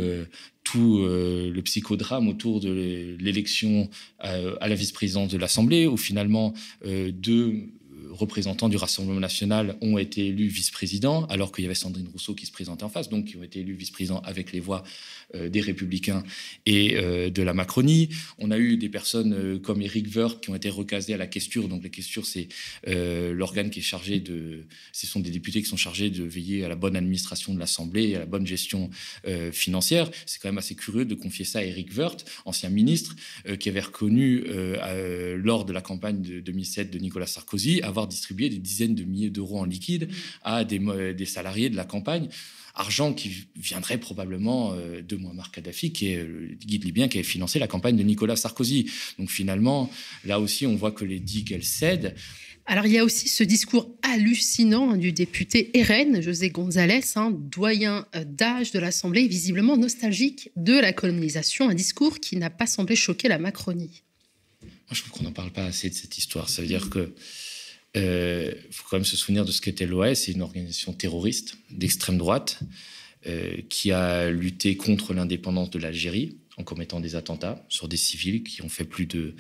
tout 0.72 1.00
le 1.00 1.60
psychodrame 1.62 2.28
autour 2.28 2.60
de 2.60 3.18
l'élection 3.20 3.90
à 4.20 4.68
la 4.68 4.76
vice-présidence 4.76 5.30
de 5.30 5.38
l'Assemblée, 5.38 5.88
où 5.88 5.98
finalement 5.98 6.54
deux 6.86 7.70
représentants 8.10 8.70
du 8.70 8.78
Rassemblement 8.78 9.20
national 9.20 9.78
ont 9.82 9.98
été 9.98 10.28
élus 10.28 10.48
vice-présidents, 10.48 11.26
alors 11.26 11.52
qu'il 11.52 11.64
y 11.64 11.68
avait 11.68 11.76
Sandrine 11.76 12.08
Rousseau 12.12 12.34
qui 12.34 12.46
se 12.46 12.52
présentait 12.52 12.84
en 12.84 12.90
face, 12.90 13.10
donc 13.10 13.26
qui 13.26 13.38
ont 13.38 13.44
été 13.44 13.60
élus 13.60 13.74
vice-présidents 13.74 14.22
avec 14.26 14.52
les 14.52 14.60
voix 14.60 14.84
euh, 15.36 15.50
des 15.50 15.62
Républicains 15.62 16.24
et 16.66 16.98
euh, 16.98 17.30
de 17.30 17.42
la 17.42 17.54
Macronie. 17.54 18.10
On 18.38 18.52
a 18.52 18.58
eu 18.58 18.78
des 18.78 18.90
personnes 18.90 19.34
euh, 19.34 19.60
comme 19.60 19.82
Éric 19.82 20.08
Woerth 20.16 20.42
qui 20.42 20.50
ont 20.50 20.56
été 20.56 20.70
recasées 20.70 21.14
à 21.14 21.18
la 21.18 21.28
questure. 21.28 21.68
Donc 21.68 21.84
la 21.84 21.90
questure, 21.90 22.26
c'est 22.26 22.48
l'organe 22.86 23.70
qui 23.70 23.80
est 23.80 23.84
chargé 23.84 24.20
de... 24.20 24.66
Ce 24.92 25.08
sont 25.08 25.20
des 25.20 25.30
députés 25.30 25.62
qui 25.62 25.68
sont 25.68 25.78
chargés 25.78 26.10
de 26.10 26.24
veiller 26.24 26.66
à 26.66 26.70
la 26.70 26.76
bonne 26.76 26.96
administration 26.96 27.54
de 27.54 27.60
l'Assemblée 27.60 28.10
et 28.10 28.16
à 28.16 28.20
la 28.20 28.26
bonne 28.26 28.46
gestion 28.46 28.90
financière. 29.52 30.10
C'est 30.26 30.42
quand 30.42 30.48
même 30.50 30.58
assez 30.58 30.76
curieux 30.76 31.06
de 31.06 31.16
confier 31.16 31.46
ça 31.46 31.60
à 31.60 31.64
Éric 31.64 31.96
Woerth, 31.96 32.26
ancien 32.46 32.70
ministre, 32.70 33.16
qui 33.60 33.70
avait 33.70 33.82
reconnu 33.82 34.44
lors 35.36 35.66
de 35.66 35.74
la 35.74 35.82
campagne 35.82 36.22
de 36.22 36.40
2007 36.40 36.92
de 36.92 37.00
Nicolas 37.00 37.28
Sarkozy 37.28 37.82
avoir 37.82 37.99
avoir 38.00 38.08
distribué 38.08 38.50
des 38.50 38.58
dizaines 38.58 38.96
de 38.96 39.04
milliers 39.04 39.30
d'euros 39.30 39.60
en 39.60 39.66
liquide 39.66 40.10
à 40.44 40.64
des, 40.64 40.80
des 41.14 41.26
salariés 41.26 41.70
de 41.70 41.76
la 41.76 41.86
campagne 41.86 42.30
argent 42.80 43.14
qui 43.14 43.48
viendrait 43.56 43.98
probablement 43.98 44.74
euh, 44.74 45.02
de 45.02 45.16
Muammar 45.18 45.52
Kadhafi, 45.52 45.92
qui 45.92 46.08
est 46.08 46.24
le 46.24 46.56
guide 46.56 46.86
libyen 46.86 47.08
qui 47.08 47.18
avait 47.18 47.28
financé 47.28 47.60
la 47.60 47.68
campagne 47.68 47.98
de 47.98 48.04
Nicolas 48.04 48.36
Sarkozy. 48.36 48.90
Donc 49.18 49.30
finalement, 49.30 49.90
là 50.24 50.40
aussi, 50.40 50.66
on 50.66 50.76
voit 50.76 50.92
que 50.92 51.06
les 51.06 51.20
digues, 51.20 51.52
elles 51.52 51.64
cèdent. 51.64 52.16
Alors 52.66 52.86
il 52.86 52.92
y 52.92 52.98
a 53.00 53.04
aussi 53.04 53.28
ce 53.28 53.44
discours 53.44 53.90
hallucinant 54.04 54.96
du 54.96 55.12
député 55.12 55.72
RN, 55.76 56.22
José 56.22 56.52
González, 56.52 57.02
hein, 57.16 57.32
doyen 57.32 58.06
euh, 58.16 58.24
d'âge 58.24 58.72
de 58.72 58.80
l'Assemblée, 58.80 59.28
visiblement 59.28 59.76
nostalgique 59.76 60.52
de 60.56 60.74
la 60.74 60.94
colonisation, 60.94 61.70
un 61.70 61.74
discours 61.74 62.20
qui 62.20 62.38
n'a 62.38 62.50
pas 62.50 62.68
semblé 62.68 62.96
choquer 62.96 63.28
la 63.28 63.40
Macronie. 63.40 64.04
Moi, 64.62 64.70
je 64.94 65.02
trouve 65.02 65.12
qu'on 65.12 65.24
n'en 65.24 65.32
parle 65.32 65.52
pas 65.52 65.66
assez 65.66 65.90
de 65.90 65.96
cette 65.96 66.18
histoire. 66.18 66.50
Ça 66.50 66.62
veut 66.62 66.68
dire 66.68 66.90
que 66.90 67.14
il 67.96 68.02
euh, 68.02 68.52
faut 68.72 68.84
quand 68.90 68.98
même 68.98 69.06
se 69.06 69.18
souvenir 69.18 69.46
de 69.46 69.52
ce 69.52 69.62
qu'était 69.62 69.88
l'OAS. 69.88 70.16
C'est 70.16 70.32
une 70.32 70.42
organisation 70.42 70.94
terroriste 70.94 71.58
d'extrême 71.72 72.18
droite 72.18 72.60
euh, 73.26 73.58
qui 73.70 73.92
a 73.92 74.30
lutté 74.30 74.78
contre 74.78 75.14
l'indépendance 75.14 75.70
de 75.72 75.80
l'Algérie 75.80 76.38
en 76.58 76.64
commettant 76.64 77.00
des 77.00 77.16
attentats 77.16 77.66
sur 77.70 77.88
des 77.88 77.98
civils 77.98 78.44
qui 78.44 78.62
ont 78.62 78.70
fait 78.70 78.84
plus 78.84 79.06
de, 79.06 79.34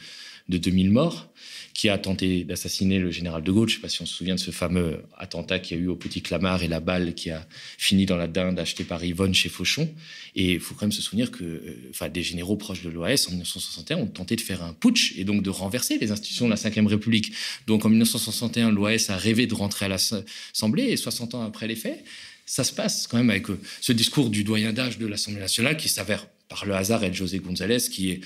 de 0.50 0.58
2000 0.58 0.92
morts, 0.92 1.30
qui 1.74 1.88
a 1.88 1.98
tenté 1.98 2.44
d'assassiner 2.44 3.00
le 3.00 3.12
général 3.12 3.42
de 3.42 3.52
Gaulle. 3.52 3.70
Je 3.70 3.76
ne 3.76 3.78
sais 3.78 3.82
pas 3.82 3.88
si 3.88 4.02
on 4.02 4.06
se 4.06 4.14
souvient 4.14 4.36
de 4.36 4.40
ce 4.40 4.52
fameux 4.52 5.02
attentat 5.18 5.60
qu'il 5.60 5.78
y 5.78 5.80
a 5.80 5.84
eu 5.84 5.88
au 5.88 5.96
Petit 5.96 6.22
Clamart 6.22 6.62
et 6.62 6.68
la 6.68 6.82
balle 6.82 7.14
qui 7.14 7.30
a 7.30 7.48
fini 7.78 8.06
dans 8.06 8.18
la 8.18 8.28
dinde 8.28 8.60
achetée 8.60 8.84
par 8.84 9.04
Yvonne 9.06 9.34
chez 9.34 9.48
Fauchon. 9.48 9.90
Et 10.36 10.54
il 10.54 10.60
faut 10.60 10.74
quand 10.74 10.86
même 10.86 10.92
se 10.92 11.02
souvenir 11.02 11.32
que 11.32 11.44
euh, 11.44 11.90
enfin, 11.92 12.10
des 12.10 12.22
généraux 12.24 12.58
proches 12.58 12.82
de 12.82 12.90
l'OAS 12.90 13.28
en 13.28 13.32
1961 13.32 13.98
ont 13.98 14.08
tenté 14.08 14.36
de 14.36 14.42
faire 14.42 14.62
un 14.62 14.74
putsch 14.74 15.14
et 15.18 15.24
donc 15.24 15.42
de 15.42 15.50
renverser 15.50 15.98
les 15.98 16.12
institutions 16.12 16.50
de 16.50 16.54
la 16.54 16.58
Ve 16.58 16.88
République. 16.88 17.32
Donc 17.66 17.86
en 17.86 17.90
1961, 17.90 18.72
l'OAS 18.72 19.06
a 19.10 19.16
rêvé 19.16 19.48
de 19.48 19.54
rentrer 19.54 19.86
à 19.86 19.90
l'Assemblée 19.90 20.84
et 20.84 20.98
60 20.98 21.36
ans 21.36 21.44
après 21.44 21.68
les 21.68 21.76
faits, 21.76 22.04
ça 22.46 22.64
se 22.64 22.74
passe 22.74 23.06
quand 23.06 23.18
même 23.18 23.30
avec 23.30 23.50
euh, 23.52 23.60
ce 23.80 23.94
discours 23.94 24.32
du 24.32 24.44
doyen 24.44 24.74
d'âge 24.74 24.98
de 24.98 25.06
l'Assemblée 25.06 25.40
nationale 25.40 25.78
qui 25.78 25.88
s'avère 25.88 26.28
par 26.50 26.66
le 26.66 26.74
hasard 26.74 27.04
être 27.04 27.14
José 27.14 27.40
González, 27.40 27.80
qui 27.92 28.12
est 28.12 28.22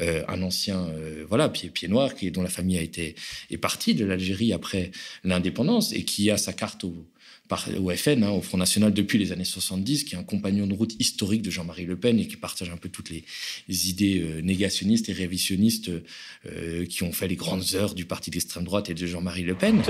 euh, 0.00 0.22
un 0.28 0.42
ancien 0.42 0.88
euh, 0.88 1.24
voilà 1.28 1.48
pied, 1.48 1.70
pied 1.70 1.88
noir, 1.88 2.14
qui, 2.14 2.30
dont 2.30 2.42
la 2.42 2.50
famille 2.50 2.76
a 2.76 2.82
été 2.82 3.14
est 3.50 3.56
partie 3.56 3.94
de 3.94 4.04
l'Algérie 4.04 4.52
après 4.52 4.90
l'indépendance 5.24 5.92
et 5.92 6.02
qui 6.02 6.30
a 6.30 6.36
sa 6.36 6.52
carte 6.52 6.84
au, 6.84 6.94
par, 7.46 7.68
au 7.80 7.90
FN, 7.90 8.24
hein, 8.24 8.30
au 8.30 8.42
Front 8.42 8.58
National 8.58 8.92
depuis 8.92 9.16
les 9.16 9.32
années 9.32 9.44
70, 9.44 10.04
qui 10.04 10.16
est 10.16 10.18
un 10.18 10.24
compagnon 10.24 10.66
de 10.66 10.74
route 10.74 10.94
historique 10.98 11.42
de 11.42 11.50
Jean-Marie 11.50 11.86
Le 11.86 11.96
Pen 11.96 12.18
et 12.18 12.26
qui 12.26 12.36
partage 12.36 12.68
un 12.68 12.76
peu 12.76 12.88
toutes 12.88 13.10
les, 13.10 13.24
idées 13.68 14.40
négationnistes 14.42 15.08
et 15.08 15.12
révisionnistes 15.12 15.90
qui 16.88 17.02
ont 17.04 17.12
fait 17.12 17.28
les 17.28 17.36
grandes 17.36 17.74
heures 17.74 17.94
du 17.94 18.06
parti 18.06 18.30
d'extrême 18.30 18.64
droite 18.64 18.90
et 18.90 18.94
de 18.94 19.06
Jean-Marie 19.06 19.44
Le 19.44 19.54
Pen. 19.54 19.82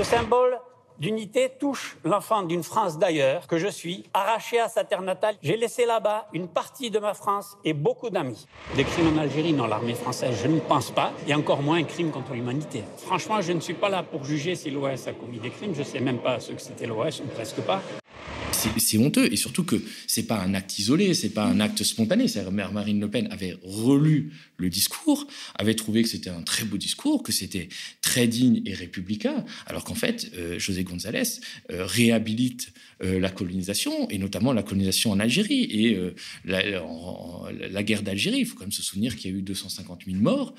D'unité 0.99 1.51
touche 1.59 1.97
l'enfant 2.03 2.43
d'une 2.43 2.63
France 2.63 2.97
d'ailleurs 2.97 3.47
que 3.47 3.57
je 3.57 3.67
suis, 3.67 4.05
arraché 4.13 4.59
à 4.59 4.69
sa 4.69 4.83
terre 4.83 5.01
natale. 5.01 5.35
J'ai 5.41 5.57
laissé 5.57 5.85
là-bas 5.85 6.27
une 6.33 6.47
partie 6.47 6.91
de 6.91 6.99
ma 6.99 7.13
France 7.13 7.57
et 7.63 7.73
beaucoup 7.73 8.09
d'amis. 8.09 8.47
Des 8.75 8.83
crimes 8.83 9.17
en 9.17 9.21
Algérie, 9.21 9.53
non, 9.53 9.67
l'armée 9.67 9.93
française, 9.93 10.37
je 10.41 10.47
ne 10.47 10.59
pense 10.59 10.91
pas, 10.91 11.11
et 11.27 11.33
encore 11.33 11.61
moins 11.61 11.77
un 11.77 11.83
crime 11.83 12.11
contre 12.11 12.33
l'humanité. 12.33 12.83
Franchement, 12.97 13.41
je 13.41 13.53
ne 13.53 13.59
suis 13.59 13.73
pas 13.73 13.89
là 13.89 14.03
pour 14.03 14.23
juger 14.23 14.55
si 14.55 14.69
l'OS 14.69 15.07
a 15.07 15.13
commis 15.13 15.39
des 15.39 15.49
crimes, 15.49 15.73
je 15.73 15.79
ne 15.79 15.85
sais 15.85 15.99
même 15.99 16.19
pas 16.19 16.39
ce 16.39 16.51
que 16.51 16.61
c'était 16.61 16.85
l'OS, 16.85 17.21
ou 17.21 17.27
presque 17.27 17.61
pas 17.61 17.81
c'est 18.77 18.97
honteux 18.97 19.31
et 19.31 19.35
surtout 19.35 19.63
que 19.63 19.81
c'est 20.07 20.23
pas 20.23 20.39
un 20.39 20.53
acte 20.53 20.79
isolé, 20.79 21.13
c'est 21.13 21.29
pas 21.29 21.45
un 21.45 21.59
acte 21.59 21.83
spontané. 21.83 22.25
Mère 22.51 22.71
Marine 22.71 22.99
Le 22.99 23.09
Pen 23.09 23.27
avait 23.31 23.57
relu 23.63 24.31
le 24.59 24.69
discours, 24.69 25.25
avait 25.55 25.73
trouvé 25.73 26.03
que 26.03 26.09
c'était 26.09 26.29
un 26.29 26.41
très 26.41 26.65
beau 26.65 26.77
discours, 26.77 27.23
que 27.23 27.31
c'était 27.31 27.69
très 28.01 28.27
digne 28.27 28.61
et 28.65 28.73
républicain, 28.73 29.45
alors 29.65 29.83
qu'en 29.83 29.95
fait, 29.95 30.31
euh, 30.35 30.59
José 30.59 30.83
González 30.83 31.39
euh, 31.71 31.85
réhabilite 31.85 32.73
euh, 33.01 33.19
la 33.19 33.29
colonisation, 33.29 34.09
et 34.09 34.17
notamment 34.17 34.51
la 34.51 34.63
colonisation 34.63 35.11
en 35.11 35.19
Algérie. 35.19 35.63
Et 35.63 35.97
la, 36.43 37.83
guerre 37.83 38.03
d'Algérie, 38.03 38.39
il 38.39 38.45
faut 38.45 38.55
quand 38.55 38.65
même 38.65 38.71
se 38.71 38.83
souvenir 38.83 39.15
qu'il 39.15 39.31
y 39.31 39.33
a 39.33 39.37
eu 39.37 39.41
250 39.41 40.01
000 40.05 40.17
morts 40.17 40.53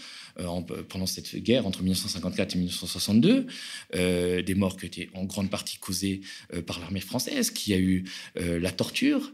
pendant 0.88 1.06
cette 1.06 1.36
guerre 1.36 1.66
entre 1.66 1.82
1954 1.82 2.54
et 2.54 2.58
1962, 2.58 3.46
des 3.92 4.54
morts 4.54 4.76
qui 4.78 4.86
étaient 4.86 5.10
en 5.14 5.24
grande 5.24 5.50
partie 5.50 5.78
causées 5.78 6.22
par 6.66 6.80
l'armée 6.80 7.00
française, 7.00 7.50
qui 7.50 7.74
a 7.74 7.78
eu 7.78 7.89
la 8.36 8.70
torture, 8.70 9.32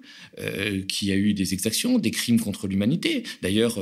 qui 0.88 1.12
a 1.12 1.16
eu 1.16 1.34
des 1.34 1.54
exactions, 1.54 1.98
des 1.98 2.10
crimes 2.10 2.40
contre 2.40 2.66
l'humanité. 2.66 3.22
D'ailleurs, 3.42 3.78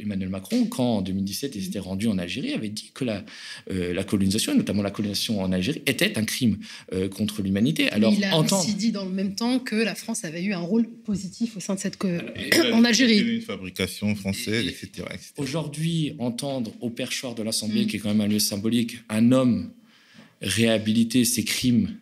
Emmanuel 0.00 0.28
Macron, 0.28 0.66
quand 0.66 0.98
en 0.98 1.02
2017 1.02 1.54
il 1.56 1.64
s'était 1.64 1.78
rendu 1.78 2.06
en 2.08 2.18
Algérie, 2.18 2.52
avait 2.52 2.68
dit 2.68 2.90
que 2.94 3.04
la, 3.04 3.24
la 3.68 4.04
colonisation, 4.04 4.52
et 4.52 4.56
notamment 4.56 4.82
la 4.82 4.90
colonisation 4.90 5.40
en 5.40 5.52
Algérie, 5.52 5.82
était 5.86 6.18
un 6.18 6.24
crime 6.24 6.58
contre 7.10 7.42
l'humanité. 7.42 7.90
Alors, 7.90 8.14
entendre 8.32 8.66
dit 8.76 8.92
dans 8.92 9.04
le 9.04 9.10
même 9.10 9.34
temps 9.34 9.58
que 9.58 9.76
la 9.76 9.94
France 9.94 10.24
avait 10.24 10.42
eu 10.42 10.52
un 10.52 10.60
rôle 10.60 10.86
positif 10.88 11.56
au 11.56 11.60
sein 11.60 11.74
de 11.74 11.80
cette 11.80 11.96
en 12.72 12.84
Algérie. 12.84 13.18
Une 13.18 13.40
fabrication 13.40 14.14
française, 14.14 14.66
etc. 14.66 15.08
Aujourd'hui, 15.36 16.14
entendre 16.18 16.72
au 16.80 16.90
perchoir 16.90 17.34
de 17.34 17.42
l'Assemblée, 17.42 17.84
mm. 17.84 17.86
qui 17.86 17.96
est 17.96 17.98
quand 17.98 18.08
même 18.08 18.20
un 18.20 18.28
lieu 18.28 18.38
symbolique, 18.38 18.98
un 19.08 19.32
homme 19.32 19.70
réhabiliter 20.42 21.24
ses 21.24 21.44
crimes 21.44 21.96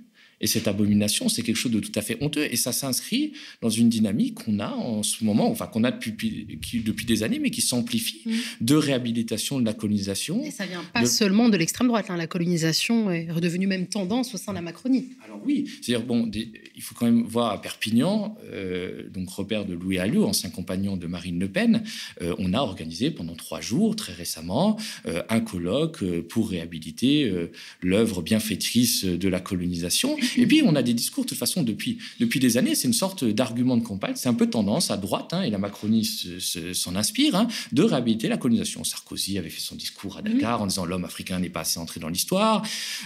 et 0.45 0.47
cette 0.47 0.69
abomination, 0.69 1.31
c'est 1.31 1.43
quelque 1.43 1.57
chose 1.57 1.73
de 1.73 1.81
tout 1.81 1.91
à 1.95 2.03
fait 2.03 2.19
honteux. 2.21 2.47
Et 2.51 2.57
ça 2.57 2.71
s'inscrit 2.71 3.33
dans 3.63 3.71
une 3.71 3.89
dynamique 3.89 4.35
qu'on 4.35 4.61
a 4.61 4.69
en 4.69 5.03
ce 5.03 5.25
moment, 5.25 5.51
enfin 5.51 5.67
qu'on 5.67 5.85
a 5.85 5.91
depuis, 5.91 6.47
depuis 6.85 7.07
des 7.07 7.23
années, 7.23 7.39
mais 7.39 7.51
qui 7.51 7.63
s'amplifie, 7.63 8.21
mm. 8.27 8.33
de 8.61 8.75
réhabilitation 8.75 9.59
de 9.59 9.65
la 9.65 9.73
colonisation. 9.73 10.45
Et 10.45 10.51
ça 10.51 10.67
vient 10.67 10.85
pas 10.93 11.07
seulement 11.07 11.49
de 11.49 11.57
l'extrême 11.57 11.89
droite. 11.89 12.11
Hein. 12.11 12.19
La 12.19 12.27
colonisation 12.27 13.11
est 13.11 13.31
redevenue 13.31 13.67
même 13.67 13.87
tendance 13.87 14.35
au 14.35 14.37
sein 14.37 14.53
de 14.53 14.57
la 14.57 14.63
Macronie. 14.63 15.13
Alors 15.25 15.41
oui, 15.47 15.65
c'est-à-dire, 15.81 16.05
bon, 16.05 16.31
il 16.77 16.83
faut 16.83 16.95
quand 16.95 17.07
même 17.07 17.23
voir 17.23 17.51
à 17.51 17.63
Perpignan, 17.63 18.37
euh, 18.53 19.09
donc 19.09 19.31
repère 19.31 19.65
de 19.65 19.73
Louis 19.73 19.99
Alliot, 19.99 20.27
ancien 20.27 20.51
compagnon 20.51 20.99
de 20.99 21.07
Marine 21.07 21.39
Le 21.39 21.49
Pen, 21.49 21.85
euh, 22.21 22.35
on 22.39 22.53
a 22.53 22.59
organisé 22.59 23.11
pendant 23.11 23.35
trois 23.35 23.63
jours, 23.63 23.97
très 23.97 24.13
récemment, 24.13 24.79
euh, 25.07 25.23
un 25.31 25.41
colloque 25.41 26.05
pour 26.29 26.51
réhabiliter 26.51 27.33
l'œuvre 27.81 28.21
bienfaitrice 28.21 29.07
de 29.07 29.29
la 29.29 29.41
colonisation. 29.41 30.17
Et 30.37 30.47
puis, 30.47 30.63
on 30.65 30.75
a 30.75 30.83
des 30.83 30.95
discours, 30.95 31.25
de 31.25 31.29
toute 31.31 31.39
façon, 31.39 31.63
depuis, 31.63 31.99
depuis 32.21 32.41
des 32.41 32.57
années, 32.57 32.75
c'est 32.75 32.89
une 32.89 32.95
sorte 32.95 33.25
d'argument 33.25 33.77
de 33.77 33.83
campagne. 33.83 34.15
C'est 34.17 34.29
un 34.29 34.35
peu 34.35 34.49
tendance 34.49 34.91
à 34.91 34.97
droite, 34.97 35.33
hein, 35.33 35.43
et 35.43 35.51
la 35.51 35.59
Macronie 35.59 36.05
s'en 36.73 36.97
inspire, 36.97 37.35
hein, 37.35 37.49
de 37.73 37.83
réhabiliter 37.83 38.29
la 38.29 38.37
colonisation. 38.37 38.85
Sarkozy 38.85 39.39
avait 39.39 39.51
fait 39.51 39.61
son 39.61 39.77
discours 39.77 40.17
à 40.19 40.23
Dakar 40.23 40.63
en 40.63 40.67
disant 40.67 40.85
l'homme 40.85 41.05
africain 41.05 41.39
n'est 41.39 41.49
pas 41.49 41.61
assez 41.61 41.79
entré 41.79 42.01
dans 42.01 42.09
l'histoire. 42.09 42.63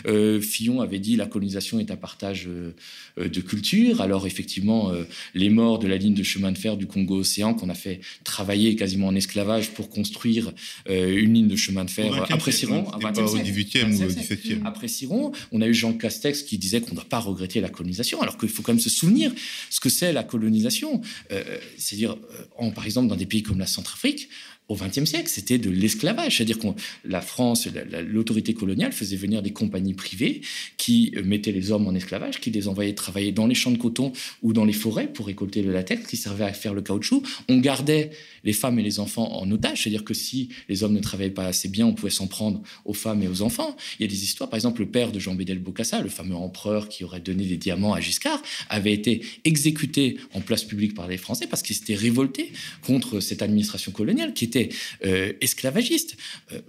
Euh, 0.06 0.40
Fillon 0.40 0.80
avait 0.80 0.98
dit 0.98 1.16
la 1.16 1.26
colonisation 1.26 1.80
est 1.80 1.90
un 1.90 1.96
partage 1.96 2.48
euh, 2.48 2.74
de 3.16 3.40
culture. 3.40 4.00
Alors, 4.00 4.26
effectivement, 4.26 4.90
euh, 4.90 5.04
les 5.34 5.50
morts 5.50 5.78
de 5.78 5.86
la 5.86 5.96
ligne 5.96 6.14
de 6.14 6.22
chemin 6.22 6.52
de 6.52 6.58
fer 6.58 6.76
du 6.76 6.86
Congo-Océan, 6.86 7.54
qu'on 7.54 7.68
a 7.68 7.74
fait 7.74 8.00
travailler 8.24 8.76
quasiment 8.76 9.08
en 9.08 9.14
esclavage 9.14 9.70
pour 9.70 9.88
construire 9.90 10.52
une 10.88 11.34
ligne 11.34 11.48
de 11.48 11.56
chemin 11.56 11.84
de 11.84 11.90
fer 11.90 12.26
après 12.30 12.52
Siron, 12.52 12.84
au 12.84 12.98
18e 12.98 13.96
ou 13.96 14.02
au 14.02 14.08
17e. 14.08 14.60
Après 14.64 14.88
Siron, 14.88 15.32
on 15.52 15.60
a 15.60 15.66
eu 15.66 15.74
Jean 15.74 15.92
Castex 15.92 16.42
qui 16.42 16.58
disait 16.58 16.80
qu'on 16.80 16.94
doit 16.94 17.07
pas 17.08 17.18
regretter 17.18 17.60
la 17.60 17.68
colonisation, 17.68 18.20
alors 18.22 18.38
qu'il 18.38 18.48
faut 18.48 18.62
quand 18.62 18.72
même 18.72 18.80
se 18.80 18.90
souvenir 18.90 19.32
ce 19.70 19.80
que 19.80 19.88
c'est 19.88 20.12
la 20.12 20.24
colonisation. 20.24 21.00
Euh, 21.32 21.58
c'est-à-dire, 21.76 22.16
euh, 22.60 22.70
par 22.70 22.84
exemple, 22.84 23.08
dans 23.08 23.16
des 23.16 23.26
pays 23.26 23.42
comme 23.42 23.58
la 23.58 23.66
Centrafrique, 23.66 24.28
au 24.68 24.76
XXe 24.76 25.04
siècle, 25.04 25.28
c'était 25.28 25.58
de 25.58 25.70
l'esclavage. 25.70 26.36
C'est-à-dire 26.36 26.58
que 26.58 26.66
la 27.04 27.22
France, 27.22 27.68
l'autorité 28.06 28.52
coloniale 28.52 28.92
faisait 28.92 29.16
venir 29.16 29.42
des 29.42 29.52
compagnies 29.52 29.94
privées 29.94 30.42
qui 30.76 31.12
euh, 31.16 31.22
mettaient 31.24 31.52
les 31.52 31.72
hommes 31.72 31.86
en 31.86 31.94
esclavage, 31.94 32.38
qui 32.40 32.50
les 32.50 32.68
envoyaient 32.68 32.94
travailler 32.94 33.32
dans 33.32 33.46
les 33.46 33.54
champs 33.54 33.70
de 33.70 33.78
coton 33.78 34.12
ou 34.42 34.52
dans 34.52 34.66
les 34.66 34.74
forêts 34.74 35.10
pour 35.10 35.26
récolter 35.26 35.62
le 35.62 35.72
latex, 35.72 36.06
qui 36.06 36.18
servait 36.18 36.44
à 36.44 36.52
faire 36.52 36.74
le 36.74 36.82
caoutchouc. 36.82 37.22
On 37.48 37.58
gardait 37.58 38.10
les 38.44 38.52
femmes 38.52 38.78
et 38.78 38.82
les 38.82 39.00
enfants 39.00 39.40
en 39.40 39.50
otage. 39.50 39.82
C'est-à-dire 39.82 40.04
que 40.04 40.14
si 40.14 40.50
les 40.68 40.82
hommes 40.82 40.92
ne 40.92 41.00
travaillaient 41.00 41.30
pas 41.30 41.46
assez 41.46 41.68
bien, 41.68 41.86
on 41.86 41.94
pouvait 41.94 42.10
s'en 42.10 42.26
prendre 42.26 42.62
aux 42.84 42.94
femmes 42.94 43.22
et 43.22 43.28
aux 43.28 43.40
enfants. 43.40 43.74
Il 43.98 44.02
y 44.02 44.04
a 44.06 44.08
des 44.08 44.22
histoires, 44.22 44.50
par 44.50 44.58
exemple, 44.58 44.82
le 44.82 44.88
père 44.88 45.12
de 45.12 45.18
Jean 45.18 45.34
Bédel 45.34 45.60
Bocassa, 45.60 46.02
le 46.02 46.10
fameux 46.10 46.36
empereur 46.36 46.90
qui 46.90 47.04
aurait 47.04 47.20
donné 47.20 47.46
des 47.46 47.56
diamants 47.56 47.94
à 47.94 48.00
Giscard, 48.00 48.42
avait 48.68 48.92
été 48.92 49.22
exécuté 49.46 50.18
en 50.34 50.42
place 50.42 50.64
publique 50.64 50.94
par 50.94 51.08
les 51.08 51.16
Français 51.16 51.46
parce 51.46 51.62
qu'il 51.62 51.74
s'était 51.74 51.94
révolté 51.94 52.52
contre 52.82 53.20
cette 53.20 53.40
administration 53.40 53.92
coloniale 53.92 54.34
qui 54.34 54.44
était 54.44 54.57
euh, 55.04 55.32
esclavagiste. 55.40 56.16
Euh, 56.52 56.60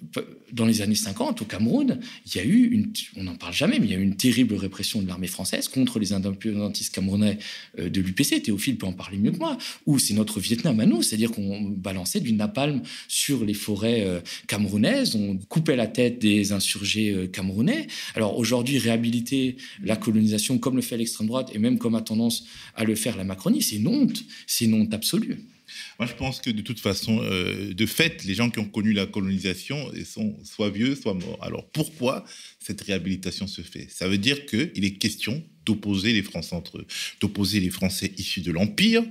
dans 0.51 0.65
les 0.65 0.81
années 0.81 0.96
50, 0.96 1.41
au 1.41 1.46
Cameroun, 1.46 2.00
il 2.25 2.36
y 2.36 2.39
a 2.39 2.43
eu 2.43 2.67
une, 2.69 2.91
on 3.15 3.24
n'en 3.24 3.36
parle 3.36 3.53
jamais, 3.53 3.79
mais 3.79 3.86
il 3.86 3.91
y 3.91 3.96
a 3.96 4.00
eu 4.00 4.03
une 4.03 4.15
terrible 4.15 4.55
répression 4.55 5.01
de 5.01 5.08
l'armée 5.08 5.27
française 5.27 5.67
contre 5.67 6.00
les 6.00 6.13
indépendantistes 6.13 6.93
camerounais 6.93 7.38
euh, 7.77 7.89
de 7.89 8.01
l'UPC. 8.01 8.41
Théophile 8.41 8.77
peut 8.77 8.88
en 8.88 8.93
parler 8.93 9.17
mieux 9.17 9.31
que 9.31 9.38
moi. 9.38 9.58
Ou 9.86 10.00
c'est 10.00 10.13
notre 10.13 10.39
Vietnam 10.39 10.79
à 10.79 10.86
nous, 10.86 11.01
c'est-à-dire 11.03 11.31
qu'on 11.31 11.62
balançait 11.62 12.19
du 12.19 12.34
napalm 12.34 12.81
sur 13.08 13.46
les 13.46 13.53
forêts 13.53 14.22
camerounaises, 14.48 15.15
on 15.15 15.38
coupait 15.38 15.75
la 15.75 15.88
tête 15.88 16.19
des 16.19 16.51
insurgés 16.51 17.29
camerounais. 17.31 17.88
Alors 18.15 18.38
aujourd'hui, 18.38 18.77
réhabiliter 18.77 19.58
la 19.84 19.96
colonisation 19.96 20.58
comme 20.58 20.75
le 20.75 20.81
fait 20.81 20.98
l'extrême 20.98 21.27
droite 21.27 21.51
et 21.53 21.60
même 21.60 21.77
comme 21.77 21.96
a 21.96 22.01
tendance 22.01 22.46
à 22.75 22.84
le 22.84 22.96
faire 22.96 23.17
la 23.17 23.24
Macronie, 23.24 23.62
c'est 23.62 23.77
une 23.77 23.88
honte, 23.88 24.24
c'est 24.48 24.65
une 24.65 24.74
honte 24.74 24.93
absolue. 24.93 25.38
Moi, 26.00 26.08
je 26.08 26.14
pense 26.14 26.42
que 26.42 26.50
de 26.50 26.62
toute 26.62 26.80
façon, 26.80 27.22
euh, 27.24 27.74
de 27.74 27.86
fait, 27.86 28.24
les 28.26 28.36
gens 28.36 28.50
qui 28.50 28.60
ont 28.60 28.70
connu 28.70 28.94
la 28.94 29.06
colonisation 29.06 29.92
sont 30.06 30.38
soit 30.44 30.70
vieux, 30.70 30.96
soit 30.96 31.14
morts. 31.14 31.40
Alors 31.42 31.70
pourquoi 31.72 32.26
cette 32.60 32.82
réhabilitation 32.82 33.48
se 33.48 33.62
fait? 33.62 33.88
Ça 33.90 34.08
veut 34.08 34.18
dire 34.18 34.46
qu'il 34.46 34.86
est 34.86 34.98
question 34.98 35.44
d'opposer 35.66 36.14
les 36.14 36.24
Français 36.24 36.56
entre 36.56 36.80
eux, 36.80 36.88
d'opposer 37.20 37.60
les 37.60 37.70
Français 37.70 38.12
issus 38.18 38.42
de 38.42 38.52
l'Empire 38.52 39.04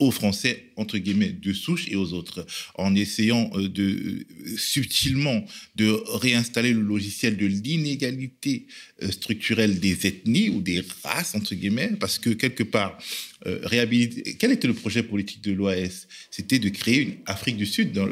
aux 0.00 0.10
Français, 0.10 0.72
entre 0.76 0.98
guillemets, 0.98 1.30
de 1.30 1.52
souche 1.52 1.88
et 1.88 1.94
aux 1.94 2.12
autres, 2.14 2.44
en 2.74 2.94
essayant 2.96 3.50
euh, 3.54 3.68
de 3.68 3.82
euh, 3.82 4.56
subtilement 4.56 5.44
de 5.76 5.88
réinstaller 6.08 6.72
le 6.72 6.80
logiciel 6.80 7.36
de 7.36 7.46
l'inégalité 7.46 8.66
structurelle 9.10 9.80
des 9.80 10.06
ethnies 10.06 10.48
ou 10.48 10.60
des 10.60 10.82
races, 11.02 11.34
entre 11.34 11.54
guillemets, 11.54 11.92
parce 12.00 12.18
que 12.18 12.30
quelque 12.30 12.64
part, 12.64 12.98
réhabiliter. 13.44 14.36
Quel 14.38 14.52
était 14.52 14.66
le 14.66 14.74
projet 14.74 15.02
politique 15.02 15.42
de 15.42 15.52
l'OAS 15.52 16.06
C'était 16.30 16.58
de 16.58 16.68
créer 16.68 17.00
une 17.00 17.14
Afrique 17.26 17.56
du 17.56 17.66
Sud 17.66 17.92
dans 17.92 18.08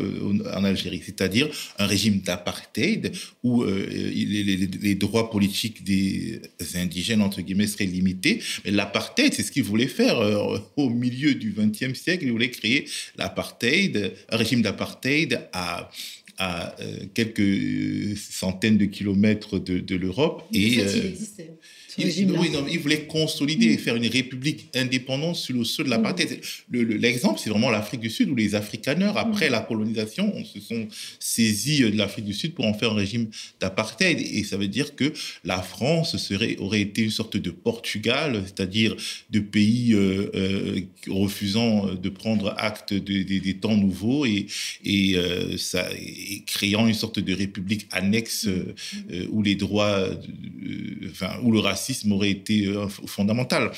en 0.55 0.65
Algérie, 0.65 1.03
c'est-à-dire 1.05 1.49
un 1.79 1.87
régime 1.87 2.21
d'apartheid 2.21 3.12
où 3.43 3.65
les, 3.65 4.69
les, 4.81 4.95
droits 4.95 5.31
politiques 5.31 5.85
des 5.85 6.41
indigènes, 6.75 7.23
entre 7.23 7.41
guillemets, 7.41 7.67
seraient 7.67 7.87
limités. 7.87 8.41
Mais 8.65 8.71
l'apartheid, 8.71 9.33
c'est 9.33 9.43
ce 9.43 9.53
qu'ils 9.53 9.62
voulaient 9.62 9.87
faire 9.87 10.19
au 10.77 10.91
milieu 10.91 11.35
du 11.35 11.55
XXe 11.57 11.99
siècle, 11.99 12.25
il 12.25 12.33
voulait 12.33 12.51
créer 12.51 12.87
l'apartheid, 13.17 14.12
un 14.31 14.37
régime 14.37 14.62
d'apartheid 14.62 15.49
à, 15.53 15.91
à 16.39 16.81
euh, 16.81 17.07
quelques 17.15 18.17
centaines 18.17 18.79
de 18.79 18.87
kilomètres 18.87 19.59
de, 19.59 19.97
l'Europe. 19.97 20.45
Et, 20.53 20.59
il 20.59 20.81
euh, 20.81 21.09
existait. 21.11 21.51
Il, 21.99 22.31
oui, 22.33 22.51
non, 22.51 22.65
il 22.71 22.79
voulait 22.79 23.05
consolider 23.05 23.67
et 23.67 23.77
mm. 23.77 23.79
faire 23.79 23.97
une 23.97 24.07
république 24.07 24.69
indépendante 24.75 25.37
sur 25.37 25.55
le 25.55 25.65
sol 25.65 25.87
de 25.87 25.91
l'apartheid. 25.91 26.41
Mm. 26.71 26.83
L'exemple, 26.97 27.41
c'est 27.43 27.51
vraiment 27.51 27.71
l'Afrique 27.71 28.01
du 28.01 28.11
Sud, 28.11 28.31
où 28.31 28.35
les 28.35 28.55
Afrikaners, 28.55 29.13
après 29.17 29.49
mm. 29.49 29.53
la 29.53 29.61
colonisation, 29.61 30.33
se 30.45 30.61
sont 30.61 30.89
saisis 31.19 31.81
de 31.81 31.97
l'Afrique 31.97 32.25
du 32.25 32.33
Sud 32.33 32.55
pour 32.55 32.67
en 32.67 32.75
faire 32.75 32.93
un 32.93 32.97
régime 32.97 33.29
d'apartheid. 33.61 34.21
Et 34.21 34.45
ça 34.45 34.57
veut 34.57 34.69
dire 34.69 34.97
que 34.97 35.13
la 35.45 35.61
France 35.61 36.17
serait, 36.17 36.57
aurait 36.59 36.81
été 36.81 37.03
une 37.03 37.11
sorte 37.11 37.37
de 37.37 37.51
Portugal, 37.51 38.43
c'est-à-dire 38.47 38.97
de 39.31 39.41
pays 39.41 39.93
euh, 39.93 40.31
euh, 40.35 40.81
refusant 41.09 41.95
de 41.95 42.09
prendre 42.09 42.55
acte 42.57 42.95
des 42.95 43.55
temps 43.55 43.77
nouveaux 43.77 44.25
et, 44.25 44.47
et, 44.85 45.17
euh, 45.17 45.57
ça, 45.59 45.87
créant 46.47 46.87
une 46.87 46.95
sorte 46.95 47.19
de 47.19 47.35
république 47.35 47.87
annexe 47.91 48.49
où 49.31 49.43
les 49.43 49.55
droits, 49.55 50.09
enfin, 51.11 51.39
où 51.43 51.53
le 51.53 51.59
racisme 51.59 51.82
aurait 52.11 52.31
été 52.31 52.67
euh, 52.67 52.89
fondamental. 52.89 53.71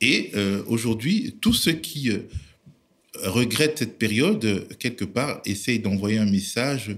Et 0.00 0.30
euh, 0.34 0.62
aujourd'hui, 0.66 1.36
tous 1.40 1.54
ceux 1.54 1.72
qui 1.72 2.10
euh, 2.10 2.20
regrettent 3.24 3.78
cette 3.78 3.98
période, 3.98 4.68
quelque 4.78 5.04
part, 5.04 5.40
essayent 5.44 5.78
d'envoyer 5.78 6.18
un 6.18 6.30
message 6.30 6.96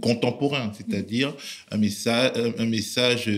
contemporain, 0.00 0.72
c'est-à-dire 0.74 1.36
un 1.70 1.76
message, 1.76 2.32
un 2.58 2.64
message 2.64 3.30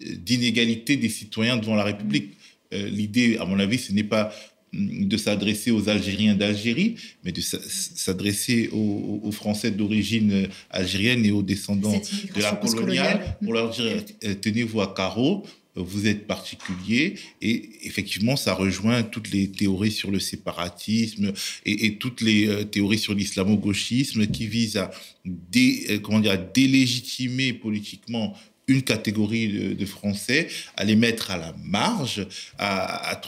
d'inégalité 0.00 0.96
des 0.96 1.08
citoyens 1.08 1.56
devant 1.56 1.74
la 1.74 1.84
République. 1.84 2.36
L'idée, 2.70 3.38
à 3.38 3.46
mon 3.46 3.58
avis, 3.58 3.78
ce 3.78 3.92
n'est 3.92 4.04
pas 4.04 4.34
de 4.72 5.16
s'adresser 5.16 5.70
aux 5.70 5.88
Algériens 5.88 6.34
d'Algérie, 6.34 6.96
mais 7.24 7.32
de 7.32 7.40
s'adresser 7.40 8.68
aux, 8.72 9.30
Français 9.32 9.70
d'origine 9.70 10.48
algérienne 10.70 11.24
et 11.24 11.30
aux 11.30 11.42
descendants 11.42 12.00
de 12.34 12.40
la 12.40 12.52
coloniale. 12.52 13.36
pour 13.42 13.52
leur 13.52 13.70
dire 13.70 14.02
euh, 14.24 14.34
tenez-vous 14.34 14.80
à 14.80 14.94
carreau, 14.94 15.44
vous 15.74 16.06
êtes 16.06 16.26
particulier. 16.26 17.14
Et 17.42 17.70
effectivement 17.82 18.36
ça 18.36 18.54
rejoint 18.54 19.02
toutes 19.02 19.30
les 19.30 19.48
théories 19.50 19.92
sur 19.92 20.10
le 20.10 20.18
séparatisme 20.18 21.32
et, 21.64 21.96
toutes 21.96 22.20
les 22.20 22.48
euh, 22.48 22.64
théories 22.64 22.98
sur 22.98 23.14
l'islamo-gauchisme 23.14 24.26
qui 24.26 24.46
visent 24.46 24.78
à, 24.78 24.90
euh, 25.26 25.98
comment 26.00 26.20
dire, 26.20 26.32
à 26.32 26.36
délégitimer 26.36 27.52
politiquement 27.52 28.34
une 28.68 28.82
catégorie 28.82 29.74
de, 29.76 29.86
Français, 29.86 30.48
à 30.76 30.84
les 30.84 30.96
mettre 30.96 31.30
à 31.30 31.36
la 31.36 31.54
marge, 31.62 32.26
à, 32.58 33.20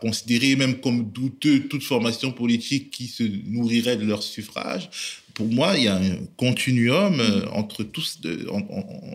considérer 0.00 0.54
même 0.54 0.80
comme 0.80 1.10
douteux 1.10 1.66
toute 1.68 1.82
formation 1.82 2.30
politique 2.30 2.90
qui 2.90 3.08
se 3.08 3.24
nourrirait 3.46 3.96
de 3.96 4.04
leur 4.04 4.22
suffrage. 4.22 4.88
Pour 5.34 5.48
moi, 5.48 5.76
il 5.76 5.84
y 5.84 5.88
a 5.88 5.96
un 5.96 6.16
continuum 6.36 7.20
euh, 7.20 7.46
entre, 7.50 7.82
tous, 7.82 8.20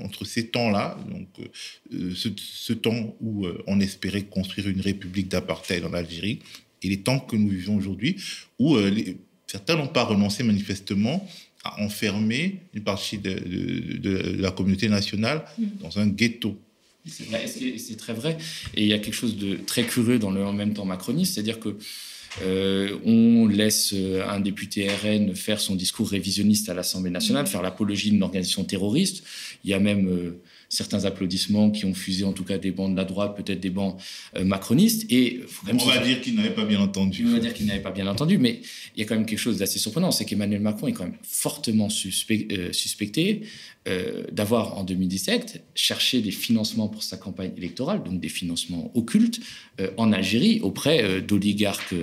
entre 0.03 0.25
ces 0.25 0.47
temps-là, 0.47 0.97
donc 1.09 1.27
euh, 1.93 2.13
ce, 2.13 2.73
temps 2.73 3.15
où 3.21 3.45
euh, 3.45 3.63
on 3.65 3.79
espérait 3.79 4.23
construire 4.23 4.67
une 4.67 4.81
république 4.81 5.29
d'apartheid 5.29 5.83
en 5.83 5.93
Algérie, 5.93 6.39
et 6.83 6.89
les 6.89 7.01
temps 7.01 7.19
que 7.19 7.35
nous 7.35 7.49
vivons 7.49 7.75
aujourd'hui, 7.75 8.17
où 8.59 8.75
certains 9.45 9.75
n'ont 9.75 9.87
pas 9.87 10.03
renoncé 10.03 10.41
manifestement 10.43 11.27
à 11.63 11.81
enfermer 11.81 12.59
une 12.73 12.83
partie 12.83 13.17
de, 13.17 14.37
la 14.39 14.51
communauté 14.51 14.89
nationale 14.89 15.43
mm. 15.57 15.65
dans 15.81 15.99
un 15.99 16.07
ghetto. 16.07 16.57
C'est 17.05 17.97
très 17.97 18.13
vrai. 18.13 18.37
Et 18.75 18.83
il 18.83 18.87
y 18.87 18.93
a 18.93 18.99
quelque 18.99 19.13
chose 19.13 19.37
de 19.37 19.55
très 19.55 19.83
curieux 19.83 20.19
dans 20.19 20.31
le 20.31 20.45
en 20.45 20.53
même 20.53 20.73
temps 20.73 20.85
macroniste, 20.85 21.33
c'est-à-dire 21.33 21.59
que 21.59 21.77
euh, 22.43 22.97
on 23.03 23.47
laisse 23.47 23.93
euh, 23.93 24.25
un 24.27 24.39
député 24.39 24.87
RN 24.87 25.35
faire 25.35 25.59
son 25.59 25.75
discours 25.75 26.09
révisionniste 26.09 26.69
à 26.69 26.73
l'Assemblée 26.73 27.11
nationale, 27.11 27.43
mm. 27.43 27.47
faire 27.47 27.61
l'apologie 27.61 28.11
d'une 28.11 28.23
organisation 28.23 28.63
terroriste. 28.63 29.23
Il 29.63 29.69
y 29.69 29.73
a 29.73 29.79
même 29.79 30.07
euh, 30.07 30.41
certains 30.71 31.03
applaudissements 31.03 31.69
qui 31.69 31.85
ont 31.85 31.93
fusé 31.93 32.23
en 32.23 32.31
tout 32.31 32.45
cas 32.45 32.57
des 32.57 32.71
bancs 32.71 32.91
de 32.91 32.95
la 32.95 33.03
droite, 33.03 33.35
peut-être 33.35 33.59
des 33.59 33.69
bancs 33.69 33.97
euh, 34.37 34.45
macronistes. 34.45 35.05
Et 35.11 35.41
on 35.69 35.75
va 35.75 35.97
dire 35.97 36.21
qu'il 36.21 36.35
n'avait 36.35 36.55
pas 36.55 36.63
bien 36.63 36.79
entendu. 36.79 37.25
On 37.27 37.33
va 37.33 37.39
dire 37.39 37.53
qu'il 37.53 37.65
n'avait 37.65 37.81
pas 37.81 37.91
bien 37.91 38.07
entendu, 38.07 38.37
mais 38.37 38.61
il 38.95 39.01
y 39.01 39.03
a 39.03 39.05
quand 39.05 39.15
même 39.15 39.25
quelque 39.25 39.37
chose 39.37 39.57
d'assez 39.57 39.79
surprenant, 39.79 40.11
c'est 40.11 40.23
qu'Emmanuel 40.23 40.61
Macron 40.61 40.87
est 40.87 40.93
quand 40.93 41.03
même 41.03 41.17
fortement 41.23 41.89
euh, 41.89 42.71
suspecté 42.71 43.41
euh, 43.87 44.23
d'avoir 44.31 44.77
en 44.77 44.83
2017 44.83 45.63
cherché 45.75 46.21
des 46.21 46.31
financements 46.31 46.87
pour 46.87 47.03
sa 47.03 47.17
campagne 47.17 47.51
électorale, 47.57 48.03
donc 48.03 48.21
des 48.21 48.29
financements 48.29 48.91
occultes 48.95 49.41
en 49.97 50.13
Algérie 50.13 50.59
auprès 50.61 51.21
d'oligarques 51.23 51.95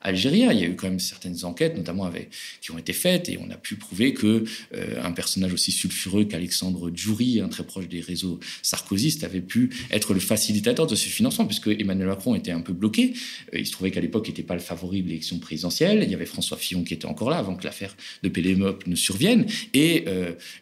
algériens. 0.00 0.52
Il 0.52 0.60
y 0.60 0.62
a 0.62 0.68
eu 0.68 0.76
quand 0.76 0.88
même 0.88 1.00
certaines 1.00 1.44
enquêtes, 1.44 1.76
notamment 1.76 2.04
avec, 2.04 2.30
qui 2.60 2.70
ont 2.70 2.78
été 2.78 2.92
faites, 2.92 3.28
et 3.28 3.38
on 3.38 3.50
a 3.50 3.56
pu 3.56 3.74
prouver 3.74 4.14
que 4.14 4.44
un 4.72 5.10
personnage 5.10 5.52
aussi 5.52 5.72
sulfureux 5.72 6.26
qu'Alexandre 6.26 6.92
Djouri, 6.94 7.40
un 7.40 7.48
très 7.48 7.64
proche 7.64 7.88
des 7.88 8.00
réseaux 8.14 8.40
sarkozystes, 8.62 9.24
avait 9.24 9.40
pu 9.40 9.70
être 9.90 10.14
le 10.14 10.20
facilitateur 10.20 10.86
de 10.86 10.94
ce 10.94 11.08
financement, 11.08 11.46
puisque 11.46 11.68
Emmanuel 11.68 12.08
Macron 12.08 12.34
était 12.34 12.52
un 12.52 12.60
peu 12.60 12.72
bloqué. 12.72 13.14
il 13.52 13.66
se 13.66 13.72
trouvait 13.72 13.90
qu'à 13.90 14.00
l'époque, 14.00 14.26
il 14.28 14.30
n'était 14.30 14.42
pas 14.42 14.54
le 14.54 14.60
favori 14.60 15.02
de 15.02 15.08
l'élection 15.08 15.38
présidentielle. 15.38 16.02
Il 16.02 16.10
y 16.10 16.14
avait 16.14 16.26
François 16.26 16.56
Fillon 16.56 16.84
qui 16.84 16.94
était 16.94 17.06
encore 17.06 17.30
là 17.30 17.38
avant 17.38 17.56
que 17.56 17.64
l'affaire 17.64 17.96
de 18.22 18.28
Pélémop 18.28 18.86
ne 18.86 18.94
survienne, 18.94 19.46
et 19.72 20.04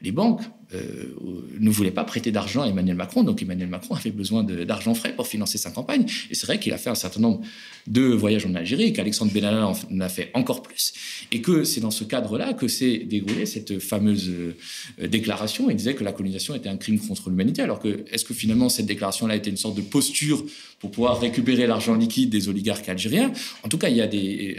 les 0.03 0.13
banques 0.13 0.43
euh, 0.75 1.15
ne 1.61 1.71
voulait 1.71 1.91
pas 1.91 2.05
prêter 2.05 2.31
d'argent 2.31 2.63
à 2.63 2.69
Emmanuel 2.69 2.97
Macron. 2.97 3.23
Donc 3.25 3.43
Emmanuel 3.43 3.69
Macron 3.69 3.95
avait 3.95 4.11
besoin 4.11 4.43
d'argent 4.43 4.95
frais 4.95 5.15
pour 5.15 5.27
financer 5.27 5.59
sa 5.59 5.71
campagne. 5.71 6.07
Et 6.31 6.35
c'est 6.35 6.47
vrai 6.47 6.59
qu'il 6.59 6.73
a 6.73 6.79
fait 6.79 6.91
un 6.91 6.95
certain 6.95 7.21
nombre 7.21 7.43
de 7.87 8.03
voyages 8.03 8.47
en 8.47 8.55
Algérie, 8.55 8.93
qu'Alexandre 8.93 9.33
Benalla 9.33 9.67
en 9.69 10.01
a 10.01 10.09
fait 10.09 10.31
encore 10.35 10.63
plus. 10.63 10.93
Et 11.33 11.41
que 11.41 11.65
c'est 11.65 11.81
dans 11.81 11.91
ce 11.91 12.05
cadre-là 12.05 12.53
que 12.53 12.69
s'est 12.69 12.99
déroulée 12.99 13.47
cette 13.47 13.79
fameuse 13.81 14.31
euh, 14.31 15.09
déclaration. 15.09 15.69
Il 15.71 15.77
disait 15.77 15.95
que 15.95 16.05
la 16.05 16.13
colonisation 16.13 16.55
était 16.55 16.69
un 16.69 16.77
crime 16.77 16.99
contre 16.99 17.31
l'humanité. 17.31 17.63
Alors 17.63 17.81
que, 17.81 18.05
est-ce 18.11 18.25
que 18.25 18.35
finalement 18.35 18.69
cette 18.69 18.87
déclaration-là 18.87 19.37
était 19.37 19.51
une 19.51 19.57
sorte 19.57 19.77
de 19.77 19.83
posture 19.83 20.45
pour 20.79 20.91
pouvoir 20.91 21.21
récupérer 21.21 21.67
l'argent 21.67 21.95
liquide 21.95 22.31
des 22.31 22.49
oligarques 22.49 22.89
algériens? 22.89 23.33
En 23.63 23.69
tout 23.69 23.79
cas, 23.79 23.89
il 23.89 23.97
y 23.97 24.01
a 24.01 24.09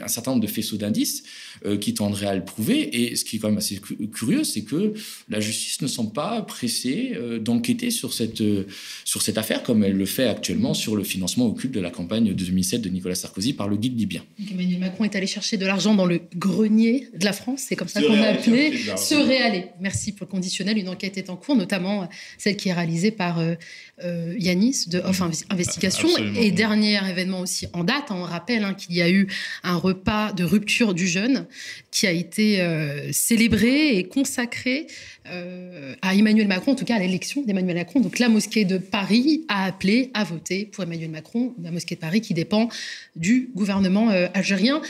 un 0.04 0.08
certain 0.08 0.32
nombre 0.32 0.43
de 0.43 0.47
faisceaux 0.47 0.78
d'indices 0.78 1.23
euh, 1.65 1.78
qui 1.78 1.93
tendraient 1.93 2.28
à 2.28 2.36
le 2.36 2.43
prouver. 2.43 3.04
Et 3.04 3.15
ce 3.15 3.23
qui 3.23 3.38
est 3.38 3.39
quand 3.39 3.49
même 3.49 3.58
assez 3.58 3.80
curieux, 4.13 4.43
c'est 4.43 4.63
que 4.63 4.93
la 5.30 5.39
justice 5.39 5.82
ne 5.82 5.88
semble 5.88 6.02
pas 6.07 6.41
pressée 6.41 7.13
euh, 7.15 7.39
d'enquêter 7.39 7.91
sur 7.91 8.13
cette, 8.13 8.43
sur 9.05 9.21
cette 9.21 9.37
affaire 9.37 9.63
comme 9.63 9.83
elle 9.83 9.93
le 9.93 10.05
fait 10.05 10.27
actuellement 10.27 10.73
sur 10.73 10.95
le 10.95 11.03
financement 11.03 11.47
occulte 11.47 11.73
de 11.73 11.79
la 11.79 11.89
campagne 11.89 12.25
de 12.25 12.33
2007 12.33 12.81
de 12.81 12.89
Nicolas 12.89 13.15
Sarkozy 13.15 13.53
par 13.53 13.67
le 13.67 13.77
guide 13.77 13.97
libyen. 13.97 14.23
Emmanuel 14.51 14.79
Macron 14.79 15.03
est 15.05 15.15
allé 15.15 15.27
chercher 15.27 15.57
de 15.57 15.65
l'argent 15.65 15.95
dans 15.95 16.05
le 16.05 16.21
grenier 16.35 17.07
de 17.13 17.25
la 17.25 17.33
France, 17.33 17.65
c'est 17.67 17.75
comme 17.75 17.87
ça 17.87 18.01
qu'on 18.01 18.21
a 18.21 18.27
appelé 18.27 18.73
se 18.95 19.15
réaller. 19.15 19.65
Merci 19.79 20.11
pour 20.11 20.25
le 20.25 20.31
conditionnel. 20.31 20.77
Une 20.77 20.89
enquête 20.89 21.17
est 21.17 21.29
en 21.29 21.35
cours, 21.35 21.55
notamment 21.55 22.07
celle 22.37 22.55
qui 22.55 22.69
est 22.69 22.73
réalisée 22.73 23.11
par 23.11 23.39
euh, 23.39 23.55
euh, 24.03 24.35
Yanis 24.37 24.85
de 24.87 24.99
Off 24.99 25.21
Investigation. 25.49 26.09
Et 26.35 26.51
dernier 26.51 26.99
événement 27.09 27.41
aussi 27.41 27.67
en 27.73 27.83
date, 27.83 28.05
hein, 28.09 28.15
on 28.17 28.23
rappelle 28.23 28.63
hein, 28.63 28.73
qu'il 28.73 28.95
y 28.95 29.01
a 29.01 29.09
eu 29.09 29.27
un 29.63 29.75
repas 29.75 30.33
de 30.33 30.43
rupture 30.43 30.93
du 30.93 31.07
jeûne 31.07 31.45
qui 31.91 32.07
a 32.07 32.11
été 32.11 32.61
euh, 32.61 33.11
célébré 33.11 33.97
et 33.97 34.07
consacré 34.07 34.87
à 36.01 36.15
Emmanuel 36.15 36.47
Macron, 36.47 36.73
en 36.73 36.75
tout 36.75 36.86
cas 36.86 36.95
à 36.95 36.99
l'élection 36.99 37.43
d'Emmanuel 37.43 37.75
Macron. 37.75 37.99
Donc 37.99 38.19
la 38.19 38.29
mosquée 38.29 38.65
de 38.65 38.77
Paris 38.77 39.43
a 39.47 39.65
appelé 39.65 40.12
à 40.13 40.23
voter 40.23 40.65
pour 40.65 40.84
Emmanuel 40.84 41.10
Macron, 41.10 41.53
la 41.62 41.71
mosquée 41.71 41.95
de 41.95 41.99
Paris 41.99 42.21
qui 42.21 42.34
dépend 42.34 42.69
du 43.15 43.49
gouvernement 43.56 44.10
euh, 44.10 44.27
algérien. 44.34 44.82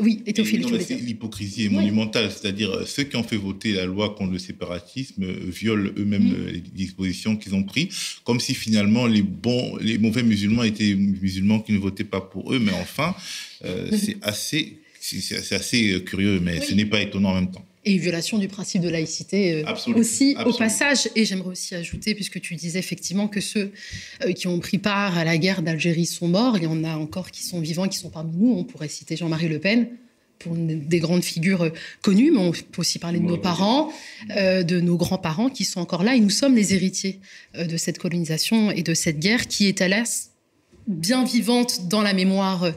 Oui, 0.00 0.22
et 0.24 0.32
L'hypocrisie 0.32 1.66
est 1.66 1.68
monumentale, 1.68 2.30
c'est-à-dire 2.30 2.70
euh, 2.70 2.86
ceux 2.86 3.02
qui 3.04 3.16
ont 3.16 3.22
fait 3.22 3.36
voter 3.36 3.72
la 3.72 3.84
loi 3.84 4.14
contre 4.14 4.32
le 4.32 4.38
séparatisme 4.38 5.24
euh, 5.24 5.50
violent 5.50 5.90
eux-mêmes 5.98 6.30
mm. 6.30 6.46
les 6.52 6.60
dispositions 6.60 7.36
qu'ils 7.36 7.54
ont 7.54 7.62
prises, 7.62 7.88
comme 8.24 8.40
si 8.40 8.54
finalement 8.54 9.06
les 9.06 9.22
bons, 9.22 9.76
les 9.76 9.98
mauvais 9.98 10.22
musulmans 10.22 10.62
étaient 10.62 10.94
musulmans 10.94 11.60
qui 11.60 11.72
ne 11.72 11.78
votaient 11.78 12.04
pas 12.04 12.22
pour 12.22 12.54
eux. 12.54 12.58
Mais 12.58 12.72
enfin, 12.72 13.14
c'est 13.92 14.16
assez 14.22 14.78
c'est 15.02 15.54
assez 15.54 16.02
curieux, 16.04 16.40
mais 16.40 16.60
ce 16.60 16.74
n'est 16.74 16.84
pas 16.84 17.00
étonnant 17.00 17.30
en 17.30 17.34
même 17.34 17.50
temps 17.50 17.66
et 17.84 17.96
violation 17.96 18.38
du 18.38 18.48
principe 18.48 18.82
de 18.82 18.88
laïcité 18.88 19.64
euh, 19.64 19.94
aussi 19.94 20.36
au 20.44 20.52
passage. 20.52 21.08
Et 21.16 21.24
j'aimerais 21.24 21.50
aussi 21.50 21.74
ajouter, 21.74 22.14
puisque 22.14 22.40
tu 22.40 22.54
disais 22.54 22.78
effectivement 22.78 23.28
que 23.28 23.40
ceux 23.40 23.72
euh, 24.24 24.32
qui 24.32 24.46
ont 24.48 24.58
pris 24.60 24.78
part 24.78 25.16
à 25.16 25.24
la 25.24 25.38
guerre 25.38 25.62
d'Algérie 25.62 26.06
sont 26.06 26.28
morts, 26.28 26.58
il 26.58 26.64
y 26.64 26.66
en 26.66 26.84
a 26.84 26.96
encore 26.96 27.30
qui 27.30 27.42
sont 27.42 27.60
vivants, 27.60 27.88
qui 27.88 27.98
sont 27.98 28.10
parmi 28.10 28.36
nous. 28.36 28.52
On 28.52 28.64
pourrait 28.64 28.88
citer 28.88 29.16
Jean-Marie 29.16 29.48
Le 29.48 29.58
Pen 29.58 29.88
pour 30.38 30.54
des 30.56 31.00
grandes 31.00 31.24
figures 31.24 31.62
euh, 31.62 31.72
connues, 32.02 32.30
mais 32.30 32.40
on 32.40 32.52
peut 32.52 32.80
aussi 32.80 32.98
parler 32.98 33.18
de 33.18 33.24
nos 33.24 33.38
parents, 33.38 33.92
de 34.28 34.80
nos 34.80 34.96
grands-parents 34.96 35.50
qui 35.50 35.64
sont 35.64 35.80
encore 35.80 36.02
là. 36.02 36.16
Et 36.16 36.20
nous 36.20 36.30
sommes 36.30 36.56
les 36.56 36.74
héritiers 36.74 37.20
de 37.54 37.76
cette 37.76 37.98
colonisation 37.98 38.70
et 38.70 38.82
de 38.82 38.94
cette 38.94 39.18
guerre 39.18 39.48
qui 39.48 39.66
est, 39.66 39.80
hélas, 39.80 40.29
bien 40.86 41.24
vivante 41.24 41.88
dans 41.88 42.02
la 42.02 42.12
mémoire 42.12 42.72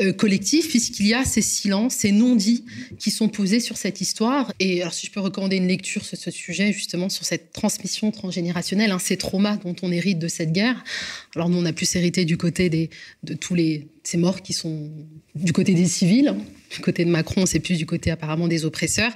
euh, 0.00 0.12
collectif, 0.12 0.68
puisqu'il 0.68 1.06
y 1.06 1.14
a 1.14 1.24
ces 1.24 1.42
silences, 1.42 1.94
ces 1.94 2.12
non-dits 2.12 2.64
qui 2.98 3.10
sont 3.10 3.28
posés 3.28 3.60
sur 3.60 3.76
cette 3.76 4.00
histoire. 4.00 4.52
Et 4.58 4.82
alors, 4.82 4.92
si 4.92 5.06
je 5.06 5.12
peux 5.12 5.20
recommander 5.20 5.56
une 5.56 5.68
lecture 5.68 6.04
sur 6.04 6.16
ce 6.16 6.30
sujet, 6.30 6.72
justement, 6.72 7.08
sur 7.08 7.24
cette 7.24 7.52
transmission 7.52 8.10
transgénérationnelle, 8.10 8.90
hein, 8.90 8.98
ces 8.98 9.16
traumas 9.16 9.56
dont 9.56 9.76
on 9.82 9.92
hérite 9.92 10.18
de 10.18 10.28
cette 10.28 10.52
guerre. 10.52 10.82
Alors, 11.36 11.48
nous, 11.48 11.58
on 11.58 11.64
a 11.64 11.72
plus 11.72 11.94
hérité 11.94 12.24
du 12.24 12.36
côté 12.36 12.90
de 13.22 13.34
tous 13.34 13.54
les, 13.54 13.88
ces 14.02 14.18
morts 14.18 14.42
qui 14.42 14.52
sont 14.52 14.90
du 15.34 15.52
côté 15.52 15.74
des 15.74 15.86
civils. 15.86 16.34
Du 16.70 16.80
côté 16.80 17.04
de 17.04 17.10
Macron, 17.10 17.46
c'est 17.46 17.60
plus 17.60 17.78
du 17.78 17.86
côté 17.86 18.10
apparemment 18.10 18.48
des 18.48 18.64
oppresseurs. 18.64 19.12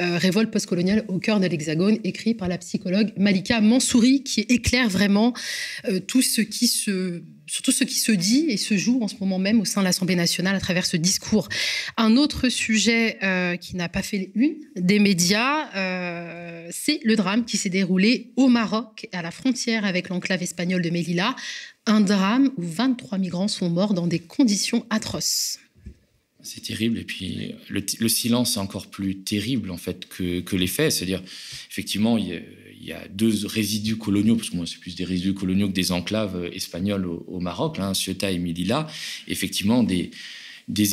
Euh, 0.00 0.18
Révolte 0.18 0.50
postcoloniale 0.50 1.04
au 1.08 1.18
cœur 1.18 1.40
de 1.40 1.46
l'Hexagone, 1.46 1.98
écrit 2.04 2.34
par 2.34 2.48
la 2.48 2.58
psychologue 2.58 3.12
Malika 3.16 3.60
Mansouri, 3.60 4.22
qui 4.22 4.40
éclaire 4.40 4.88
vraiment 4.88 5.32
euh, 5.88 6.00
tout 6.00 6.22
ce 6.22 6.40
qui 6.40 6.66
se 6.66 7.22
surtout 7.48 7.72
ce 7.72 7.84
qui 7.84 7.98
se 7.98 8.12
dit 8.12 8.46
et 8.48 8.56
se 8.56 8.76
joue 8.76 9.00
en 9.02 9.08
ce 9.08 9.16
moment 9.20 9.38
même 9.38 9.60
au 9.60 9.64
sein 9.64 9.80
de 9.80 9.86
l'Assemblée 9.86 10.14
nationale 10.14 10.54
à 10.54 10.60
travers 10.60 10.86
ce 10.86 10.96
discours. 10.96 11.48
Un 11.96 12.16
autre 12.16 12.48
sujet 12.48 13.18
euh, 13.22 13.56
qui 13.56 13.74
n'a 13.74 13.88
pas 13.88 14.02
fait 14.02 14.30
une 14.34 14.56
des 14.76 14.98
médias, 14.98 15.74
euh, 15.74 16.68
c'est 16.70 17.00
le 17.04 17.16
drame 17.16 17.44
qui 17.44 17.56
s'est 17.56 17.70
déroulé 17.70 18.32
au 18.36 18.48
Maroc, 18.48 19.08
à 19.12 19.22
la 19.22 19.30
frontière 19.30 19.84
avec 19.84 20.10
l'enclave 20.10 20.42
espagnole 20.42 20.82
de 20.82 20.90
Melilla. 20.90 21.34
Un 21.86 22.02
drame 22.02 22.50
où 22.58 22.62
23 22.62 23.16
migrants 23.18 23.48
sont 23.48 23.70
morts 23.70 23.94
dans 23.94 24.06
des 24.06 24.18
conditions 24.18 24.86
atroces. 24.90 25.58
C'est 26.48 26.62
terrible. 26.62 26.96
Et 26.96 27.04
puis, 27.04 27.54
le, 27.68 28.08
silence 28.08 28.56
est 28.56 28.60
encore 28.60 28.86
plus 28.86 29.18
terrible, 29.18 29.70
en 29.70 29.76
fait, 29.76 30.08
que, 30.08 30.56
les 30.56 30.66
faits. 30.66 30.92
C'est-à-dire, 30.92 31.22
effectivement, 31.70 32.16
il 32.16 32.42
y, 32.80 32.92
a, 32.92 33.06
deux 33.08 33.46
résidus 33.46 33.96
coloniaux, 33.96 34.34
parce 34.34 34.48
que 34.48 34.56
moi, 34.56 34.64
c'est 34.66 34.78
plus 34.78 34.96
des 34.96 35.04
résidus 35.04 35.34
coloniaux 35.34 35.68
que 35.68 35.74
des 35.74 35.92
enclaves 35.92 36.48
espagnoles 36.54 37.04
au, 37.04 37.38
Maroc, 37.40 37.78
hein, 37.78 37.92
Ceuta 37.92 38.30
et 38.30 38.38
Melilla. 38.38 38.86
Effectivement, 39.26 39.82
des, 39.82 40.10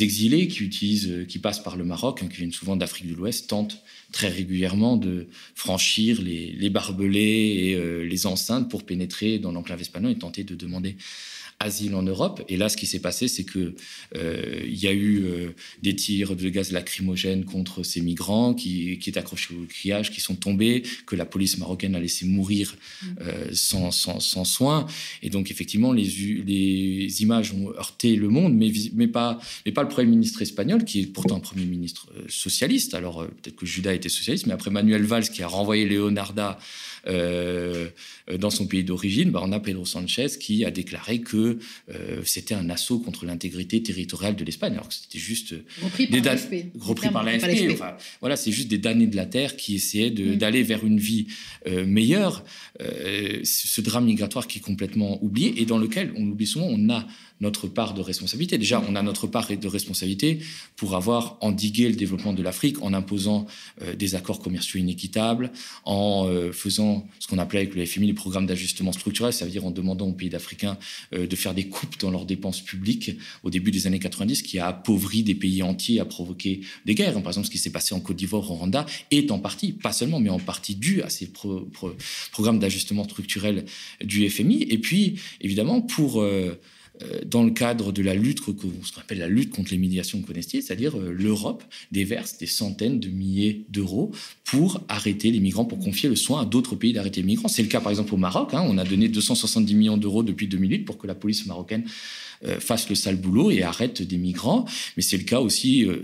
exilés 0.02 0.46
qui 0.46 0.62
utilisent, 0.62 1.24
qui 1.26 1.38
passent 1.38 1.62
par 1.62 1.76
le 1.78 1.84
Maroc, 1.84 2.20
hein, 2.22 2.28
qui 2.28 2.36
viennent 2.36 2.52
souvent 2.52 2.76
d'Afrique 2.76 3.08
de 3.08 3.14
l'Ouest, 3.14 3.48
tentent 3.48 3.82
très 4.12 4.28
régulièrement 4.28 4.98
de 4.98 5.26
franchir 5.54 6.20
les, 6.20 6.52
les 6.52 6.68
barbelés 6.68 7.70
et 7.70 7.74
euh, 7.76 8.02
les 8.02 8.26
enceintes 8.26 8.70
pour 8.70 8.84
pénétrer 8.84 9.38
dans 9.38 9.52
l'enclave 9.52 9.80
espagnole 9.80 10.12
et 10.12 10.18
tenter 10.18 10.44
de 10.44 10.54
demander 10.54 10.96
asile 11.58 11.94
en 11.94 12.02
Europe. 12.02 12.42
Et 12.48 12.56
là, 12.56 12.68
ce 12.68 12.76
qui 12.76 12.86
s'est 12.86 13.00
passé, 13.00 13.28
c'est 13.28 13.44
que 13.44 13.74
euh, 14.14 14.60
il 14.66 14.76
y 14.76 14.86
a 14.86 14.92
eu 14.92 15.24
euh, 15.24 15.54
des 15.82 15.96
tirs 15.96 16.36
de 16.36 16.48
gaz 16.50 16.70
lacrymogène 16.70 17.44
contre 17.44 17.82
ces 17.82 18.02
migrants 18.02 18.52
qui, 18.52 18.98
qui 18.98 19.08
étaient 19.08 19.18
accrochés 19.18 19.54
au 19.54 19.64
grillage, 19.64 20.10
qui 20.10 20.20
sont 20.20 20.34
tombés, 20.34 20.82
que 21.06 21.16
la 21.16 21.24
police 21.24 21.56
marocaine 21.56 21.94
a 21.94 22.00
laissé 22.00 22.26
mourir 22.26 22.76
mm. 22.76 23.06
euh, 23.22 23.48
sans, 23.52 23.90
sans, 23.90 24.20
sans, 24.20 24.44
soin. 24.44 24.86
Et 25.22 25.30
donc, 25.30 25.50
effectivement, 25.50 25.92
les, 25.92 26.04
les 26.04 27.22
images 27.22 27.52
ont 27.52 27.70
heurté 27.70 28.16
le 28.16 28.28
monde, 28.28 28.54
mais, 28.54 28.70
mais, 28.92 29.08
pas, 29.08 29.38
mais 29.64 29.72
pas 29.72 29.82
le 29.82 29.88
Premier 29.88 30.10
ministre 30.10 30.42
espagnol, 30.42 30.84
qui 30.84 31.00
est 31.00 31.06
pourtant 31.06 31.36
un 31.36 31.40
Premier 31.40 31.64
ministre 31.64 32.08
socialiste. 32.28 32.92
Alors, 32.92 33.26
peut-être 33.26 33.56
que 33.56 33.66
Judas 33.66 33.94
était 33.94 34.10
socialiste, 34.10 34.46
mais 34.46 34.52
après 34.52 34.70
Manuel 34.70 35.04
Valls, 35.04 35.30
qui 35.30 35.42
a 35.42 35.48
renvoyé 35.48 35.86
Leonarda 35.86 36.58
dans 37.06 38.50
son 38.50 38.66
pays 38.66 38.82
d'origine, 38.82 39.30
bah, 39.30 39.40
on 39.44 39.52
a 39.52 39.60
Pedro 39.60 39.84
Sanchez 39.84 40.26
qui 40.40 40.64
a 40.64 40.72
déclaré 40.72 41.20
que 41.20 41.45
euh, 41.46 42.22
c'était 42.24 42.54
un 42.54 42.70
assaut 42.70 42.98
contre 42.98 43.24
l'intégrité 43.24 43.82
territoriale 43.82 44.36
de 44.36 44.44
l'Espagne, 44.44 44.74
alors 44.74 44.88
que 44.88 44.94
c'était 44.94 45.18
juste 45.18 45.54
repris 45.82 46.06
des 46.08 46.22
par 46.22 46.36
repris 46.80 47.10
par. 47.10 47.26
Enfin, 47.72 47.96
voilà, 48.20 48.36
c'est 48.36 48.52
juste 48.52 48.68
des 48.68 48.78
damnés 48.78 49.06
de 49.06 49.16
la 49.16 49.26
terre 49.26 49.56
qui 49.56 49.76
essayaient 49.76 50.10
mm. 50.10 50.36
d'aller 50.36 50.62
vers 50.62 50.84
une 50.84 50.98
vie 50.98 51.26
euh, 51.66 51.86
meilleure. 51.86 52.44
ce 52.80 53.80
drame 53.80 54.06
migratoire 54.06 54.46
qui 54.46 54.58
est 54.58 54.62
complètement 54.62 55.22
oublié 55.22 55.60
et 55.60 55.66
dans 55.66 55.78
lequel 55.78 56.12
on 56.16 56.24
l'oublie 56.26 56.46
souvent, 56.46 56.66
on 56.68 56.90
a 56.90 57.06
notre 57.40 57.68
part 57.68 57.94
de 57.94 58.00
responsabilité. 58.00 58.58
Déjà, 58.58 58.82
on 58.88 58.94
a 58.96 59.02
notre 59.02 59.26
part 59.26 59.48
de 59.48 59.68
responsabilité 59.68 60.38
pour 60.76 60.94
avoir 60.94 61.36
endigué 61.40 61.88
le 61.88 61.94
développement 61.94 62.32
de 62.32 62.42
l'Afrique 62.42 62.82
en 62.82 62.94
imposant 62.94 63.46
euh, 63.82 63.94
des 63.94 64.14
accords 64.14 64.40
commerciaux 64.40 64.80
inéquitables, 64.80 65.50
en 65.84 66.26
euh, 66.28 66.52
faisant 66.52 67.06
ce 67.18 67.26
qu'on 67.26 67.38
appelait 67.38 67.60
avec 67.60 67.74
le 67.74 67.84
FMI 67.84 68.06
les 68.06 68.14
programmes 68.14 68.46
d'ajustement 68.46 68.92
structurel, 68.92 69.32
ça 69.32 69.44
veut 69.44 69.50
dire 69.50 69.66
en 69.66 69.70
demandant 69.70 70.08
aux 70.08 70.12
pays 70.12 70.34
africains 70.34 70.78
euh, 71.14 71.26
de 71.26 71.36
faire 71.36 71.54
des 71.54 71.68
coupes 71.68 71.98
dans 72.00 72.10
leurs 72.10 72.24
dépenses 72.24 72.60
publiques 72.60 73.12
au 73.42 73.50
début 73.50 73.70
des 73.70 73.86
années 73.86 73.98
90, 73.98 74.42
qui 74.42 74.58
a 74.58 74.68
appauvri 74.68 75.22
des 75.22 75.34
pays 75.34 75.62
entiers, 75.62 76.00
a 76.00 76.04
provoqué 76.04 76.60
des 76.86 76.94
guerres. 76.94 77.12
Par 77.14 77.28
exemple, 77.28 77.46
ce 77.46 77.52
qui 77.52 77.58
s'est 77.58 77.70
passé 77.70 77.94
en 77.94 78.00
Côte 78.00 78.16
d'Ivoire, 78.16 78.50
au 78.50 78.54
Rwanda, 78.54 78.86
est 79.10 79.30
en 79.30 79.38
partie, 79.38 79.72
pas 79.72 79.92
seulement, 79.92 80.20
mais 80.20 80.30
en 80.30 80.38
partie 80.38 80.74
dû 80.74 81.02
à 81.02 81.10
ces 81.10 81.30
programmes 82.32 82.58
d'ajustement 82.58 83.04
structurel 83.04 83.64
du 84.02 84.28
FMI. 84.28 84.62
Et 84.62 84.78
puis, 84.78 85.20
évidemment, 85.40 85.80
pour 85.80 86.24
dans 87.26 87.42
le 87.42 87.50
cadre 87.50 87.92
de 87.92 88.02
la 88.02 88.14
lutte, 88.14 88.40
la 89.10 89.28
lutte 89.28 89.50
contre 89.50 89.70
les 89.70 89.78
médiations 89.78 90.22
c'est-à-dire 90.62 90.98
euh, 90.98 91.12
l'Europe 91.12 91.62
déverse 91.92 92.38
des 92.38 92.46
centaines 92.46 93.00
de 93.00 93.08
milliers 93.08 93.64
d'euros 93.68 94.12
pour 94.46 94.80
arrêter 94.88 95.32
les 95.32 95.40
migrants, 95.40 95.64
pour 95.64 95.80
confier 95.80 96.08
le 96.08 96.14
soin 96.14 96.42
à 96.42 96.44
d'autres 96.44 96.76
pays 96.76 96.92
d'arrêter 96.92 97.20
les 97.20 97.26
migrants. 97.26 97.48
C'est 97.48 97.62
le 97.62 97.68
cas 97.68 97.80
par 97.80 97.90
exemple 97.90 98.14
au 98.14 98.16
Maroc. 98.16 98.54
Hein. 98.54 98.64
on 98.64 98.78
a 98.78 98.84
donné 98.84 99.08
270 99.08 99.74
millions 99.74 99.96
d'euros 99.96 100.22
depuis 100.22 100.46
2008 100.46 100.80
pour 100.80 100.98
que 100.98 101.08
la 101.08 101.16
police 101.16 101.46
marocaine 101.46 101.84
euh, 102.44 102.60
fasse 102.60 102.88
le 102.90 102.94
sale 102.94 103.16
boulot 103.16 103.50
et 103.50 103.62
arrête 103.62 104.02
des 104.02 104.18
migrants. 104.18 104.66
Mais 104.96 105.02
c'est 105.02 105.16
le 105.16 105.24
cas 105.24 105.40
aussi, 105.40 105.84
euh, 105.84 106.02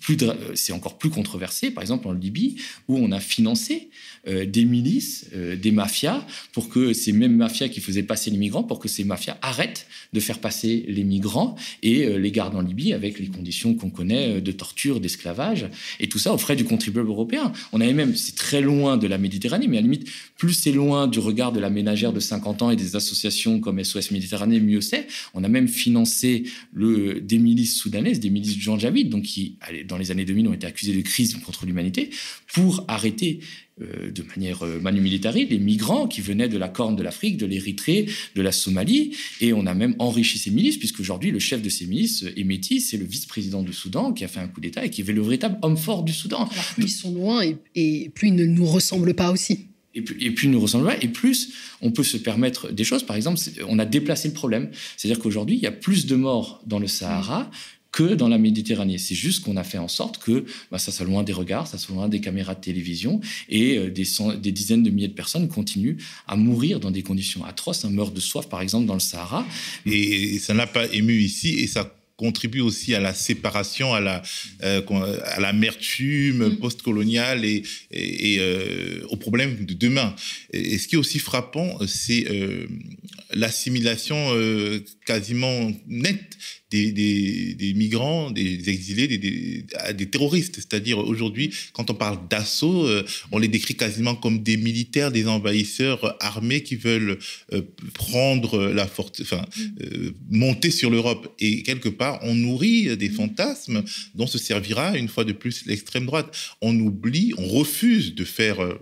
plus 0.00 0.16
c'est 0.54 0.72
encore 0.72 0.96
plus 0.96 1.10
controversé, 1.10 1.70
par 1.70 1.82
exemple 1.82 2.08
en 2.08 2.12
Libye, 2.12 2.56
où 2.88 2.96
on 2.96 3.12
a 3.12 3.20
financé 3.20 3.90
euh, 4.26 4.46
des 4.46 4.64
milices, 4.64 5.26
des 5.32 5.70
mafias, 5.70 6.26
pour 6.52 6.68
que 6.68 6.92
ces 6.92 7.12
mêmes 7.12 7.36
mafias 7.36 7.68
qui 7.68 7.80
faisaient 7.80 8.02
passer 8.02 8.30
les 8.30 8.38
migrants, 8.38 8.62
pour 8.62 8.78
que 8.78 8.88
ces 8.88 9.04
mafias 9.04 9.36
arrêtent 9.42 9.86
de 10.12 10.20
faire 10.20 10.38
passer 10.38 10.84
les 10.88 11.04
migrants 11.04 11.56
et 11.82 12.18
les 12.18 12.30
gardent 12.30 12.56
en 12.56 12.62
Libye 12.62 12.92
avec 12.92 13.18
les 13.18 13.28
conditions 13.28 13.74
qu'on 13.74 13.90
connaît 13.90 14.40
de 14.40 14.52
torture, 14.52 15.00
d'esclavage, 15.00 15.66
et 16.00 16.08
tout 16.08 16.18
ça 16.18 16.32
aux 16.32 16.38
frais 16.38 16.56
du 16.56 16.64
contribuable 16.64 17.08
européen. 17.08 17.52
Avait 17.80 17.92
même, 17.92 18.14
c'est 18.16 18.34
très 18.34 18.60
loin 18.60 18.96
de 18.96 19.06
la 19.06 19.18
Méditerranée, 19.18 19.68
mais 19.68 19.78
à 19.78 19.80
la 19.80 19.84
limite, 19.84 20.08
plus 20.36 20.52
c'est 20.52 20.72
loin 20.72 21.06
du 21.06 21.18
regard 21.18 21.52
de 21.52 21.60
la 21.60 21.70
ménagère 21.70 22.12
de 22.12 22.20
50 22.20 22.62
ans 22.62 22.70
et 22.70 22.76
des 22.76 22.96
associations 22.96 23.60
comme 23.60 23.82
SOS 23.82 24.10
Méditerranée, 24.10 24.60
mieux 24.60 24.80
c'est. 24.80 25.06
On 25.34 25.44
a 25.44 25.48
même 25.48 25.68
financer 25.68 26.44
le, 26.72 27.20
des 27.20 27.38
milices 27.38 27.76
soudanaises, 27.76 28.20
des 28.20 28.30
milices 28.30 28.58
Jean 28.58 28.78
Javid, 28.78 29.08
donc 29.08 29.24
qui, 29.24 29.58
dans 29.86 29.98
les 29.98 30.10
années 30.10 30.24
2000, 30.24 30.48
ont 30.48 30.52
été 30.52 30.66
accusées 30.66 30.94
de 30.94 31.00
crimes 31.02 31.40
contre 31.44 31.66
l'humanité, 31.66 32.10
pour 32.52 32.84
arrêter 32.88 33.40
euh, 33.82 34.10
de 34.10 34.22
manière 34.22 34.62
euh, 34.64 34.80
manu 34.80 35.02
militari 35.02 35.44
les 35.46 35.58
migrants 35.58 36.06
qui 36.06 36.22
venaient 36.22 36.48
de 36.48 36.56
la 36.56 36.68
Corne 36.68 36.96
de 36.96 37.02
l'Afrique, 37.02 37.36
de 37.36 37.44
l'Érythrée, 37.44 38.06
de 38.34 38.40
la 38.40 38.50
Somalie. 38.50 39.14
Et 39.42 39.52
on 39.52 39.66
a 39.66 39.74
même 39.74 39.94
enrichi 39.98 40.38
ces 40.38 40.50
milices, 40.50 40.78
puisqu'aujourd'hui, 40.78 41.30
le 41.30 41.38
chef 41.38 41.60
de 41.60 41.68
ces 41.68 41.86
milices, 41.86 42.24
Emeti, 42.36 42.80
c'est 42.80 42.96
le 42.96 43.04
vice-président 43.04 43.62
du 43.62 43.74
Soudan 43.74 44.12
qui 44.12 44.24
a 44.24 44.28
fait 44.28 44.40
un 44.40 44.48
coup 44.48 44.62
d'État 44.62 44.84
et 44.84 44.90
qui 44.90 45.02
est 45.02 45.04
le 45.04 45.20
véritable 45.20 45.58
homme 45.60 45.76
fort 45.76 46.04
du 46.04 46.14
Soudan. 46.14 46.48
plus 46.74 46.84
ils 46.84 46.88
sont 46.88 47.12
loin 47.12 47.42
et, 47.42 47.58
et 47.74 48.08
plus 48.08 48.28
ils 48.28 48.34
ne 48.34 48.46
nous 48.46 48.66
ressemblent 48.66 49.14
pas 49.14 49.30
aussi 49.30 49.66
et 49.96 50.02
plus, 50.02 50.16
et 50.20 50.30
plus 50.30 50.48
nous 50.48 50.60
ressemblons 50.60 50.90
et 51.00 51.08
plus 51.08 51.52
on 51.80 51.90
peut 51.90 52.04
se 52.04 52.16
permettre 52.16 52.70
des 52.70 52.84
choses. 52.84 53.02
Par 53.02 53.16
exemple, 53.16 53.40
on 53.66 53.78
a 53.78 53.84
déplacé 53.84 54.28
le 54.28 54.34
problème. 54.34 54.70
C'est-à-dire 54.96 55.20
qu'aujourd'hui, 55.20 55.56
il 55.56 55.62
y 55.62 55.66
a 55.66 55.72
plus 55.72 56.06
de 56.06 56.14
morts 56.14 56.62
dans 56.66 56.78
le 56.78 56.86
Sahara 56.86 57.50
que 57.96 58.14
dans 58.14 58.28
la 58.28 58.36
Méditerranée. 58.36 58.98
C'est 58.98 59.14
juste 59.14 59.42
qu'on 59.42 59.56
a 59.56 59.64
fait 59.64 59.78
en 59.78 59.88
sorte 59.88 60.18
que 60.18 60.44
bah, 60.70 60.78
ça 60.78 60.92
soit 60.92 61.06
loin 61.06 61.22
des 61.22 61.32
regards, 61.32 61.66
ça 61.66 61.78
soit 61.78 61.94
loin 61.94 62.10
des 62.10 62.20
caméras 62.20 62.54
de 62.54 62.60
télévision, 62.60 63.22
et 63.48 63.78
euh, 63.78 63.90
des, 63.90 64.04
des, 64.38 64.52
dizaines 64.52 64.82
de 64.82 64.90
milliers 64.90 65.08
de 65.08 65.14
personnes 65.14 65.48
continuent 65.48 65.96
à 66.28 66.36
mourir 66.36 66.78
dans 66.78 66.90
des 66.90 67.02
conditions 67.02 67.42
atroces, 67.46 67.86
un 67.86 67.90
meurt 67.90 68.12
de 68.12 68.20
soif 68.20 68.50
par 68.50 68.60
exemple 68.60 68.84
dans 68.84 68.92
le 68.92 69.00
Sahara. 69.00 69.46
Et 69.86 70.38
ça 70.40 70.52
n'a 70.52 70.66
pas 70.66 70.86
ému 70.92 71.14
ici, 71.14 71.54
et 71.58 71.66
ça 71.66 71.90
contribue 72.16 72.60
aussi 72.60 72.94
à 72.94 73.00
la 73.00 73.14
séparation, 73.14 73.94
à 73.94 74.00
la 74.00 74.22
euh, 74.62 74.82
à 75.24 75.40
l'amertume 75.40 76.48
mm. 76.48 76.56
postcoloniale 76.56 77.44
et, 77.44 77.62
et, 77.90 78.36
euh, 78.40 79.02
aux 79.08 79.16
problèmes 79.16 79.64
de 79.64 79.74
demain. 79.74 80.14
Et, 80.52 80.78
ce 80.78 80.88
qui 80.88 80.96
est 80.96 80.98
aussi 80.98 81.18
frappant, 81.18 81.78
c'est 81.86 82.26
euh, 82.30 82.66
l'assimilation 83.32 84.16
euh, 84.34 84.80
quasiment 85.04 85.70
nette 85.86 86.38
des, 86.70 86.92
des, 86.92 87.54
des, 87.54 87.74
migrants, 87.74 88.30
des 88.30 88.68
exilés, 88.68 89.08
des, 89.08 89.18
des, 89.18 90.06
terroristes. 90.06 90.56
C'est-à-dire 90.56 90.98
aujourd'hui, 90.98 91.52
quand 91.72 91.90
on 91.90 91.94
parle 91.94 92.18
d'assaut, 92.28 92.86
euh, 92.86 93.04
on 93.32 93.38
les 93.38 93.48
décrit 93.48 93.74
quasiment 93.74 94.14
comme 94.14 94.42
des 94.42 94.56
militaires, 94.56 95.12
des 95.12 95.28
envahisseurs 95.28 96.16
armés 96.20 96.62
qui 96.62 96.76
veulent 96.76 97.18
prendre 97.94 98.66
la 98.68 98.86
force, 98.86 99.20
enfin, 99.20 99.44
monter 100.30 100.70
sur 100.70 100.90
l'Europe. 100.90 101.34
Et 101.38 101.62
quelque 101.62 101.88
part, 101.88 102.18
on 102.22 102.34
nourrit 102.34 102.96
des 102.96 103.08
fantasmes 103.08 103.84
dont 104.14 104.26
se 104.26 104.38
servira 104.38 104.96
une 104.96 105.08
fois 105.08 105.24
de 105.24 105.32
plus 105.32 105.66
l'extrême 105.66 106.06
droite. 106.06 106.36
On 106.60 106.78
oublie, 106.78 107.32
on 107.38 107.46
refuse 107.46 108.14
de 108.14 108.24
faire, 108.24 108.62
euh, 108.62 108.80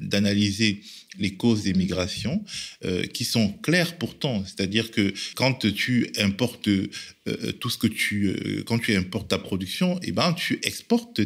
d'analyser 0.00 0.80
les 1.18 1.34
causes 1.34 1.62
des 1.62 1.74
migrations, 1.74 2.42
euh, 2.84 3.04
qui 3.04 3.24
sont 3.24 3.48
claires 3.62 3.98
pourtant. 3.98 4.44
C'est-à-dire 4.44 4.90
que 4.90 5.12
quand 5.34 5.72
tu 5.74 6.10
importes 6.18 6.68
euh, 6.68 7.52
tout 7.60 7.70
ce 7.70 7.78
que 7.78 7.86
tu, 7.86 8.28
euh, 8.28 8.62
quand 8.66 8.78
tu 8.78 8.94
importes 8.94 9.28
ta 9.28 9.38
production, 9.38 9.96
et 9.98 10.08
eh 10.08 10.12
ben 10.12 10.32
tu 10.34 10.58
exportes 10.62 11.20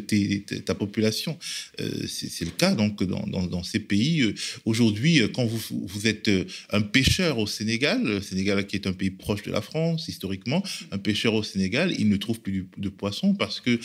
ta 0.64 0.74
population. 0.74 1.38
c'est 1.78 2.44
le 2.44 2.50
cas 2.50 2.74
donc 2.74 3.02
dans, 3.02 3.62
ces 3.62 3.80
pays. 3.80 4.34
Aujourd'hui, 4.64 5.20
quand 5.34 5.44
vous, 5.44 5.86
vous 5.86 6.06
êtes 6.06 6.30
un 6.70 6.80
pêcheur 6.80 7.38
au 7.38 7.46
Sénégal, 7.46 8.02
le 8.02 8.20
Sénégal 8.20 8.66
qui 8.66 8.76
est 8.76 8.86
un 8.86 8.92
pays 8.92 9.10
proche 9.10 9.42
de 9.42 9.50
la 9.50 9.60
France 9.60 10.08
historiquement, 10.08 10.62
un 10.90 10.98
pêcheur 10.98 11.34
au 11.34 11.42
Sénégal, 11.42 11.94
il 11.98 12.08
ne 12.08 12.16
trouve 12.16 12.40
plus 12.40 12.66
de 12.76 12.88
poissons 12.88 13.34
parce 13.34 13.60
que 13.60 13.78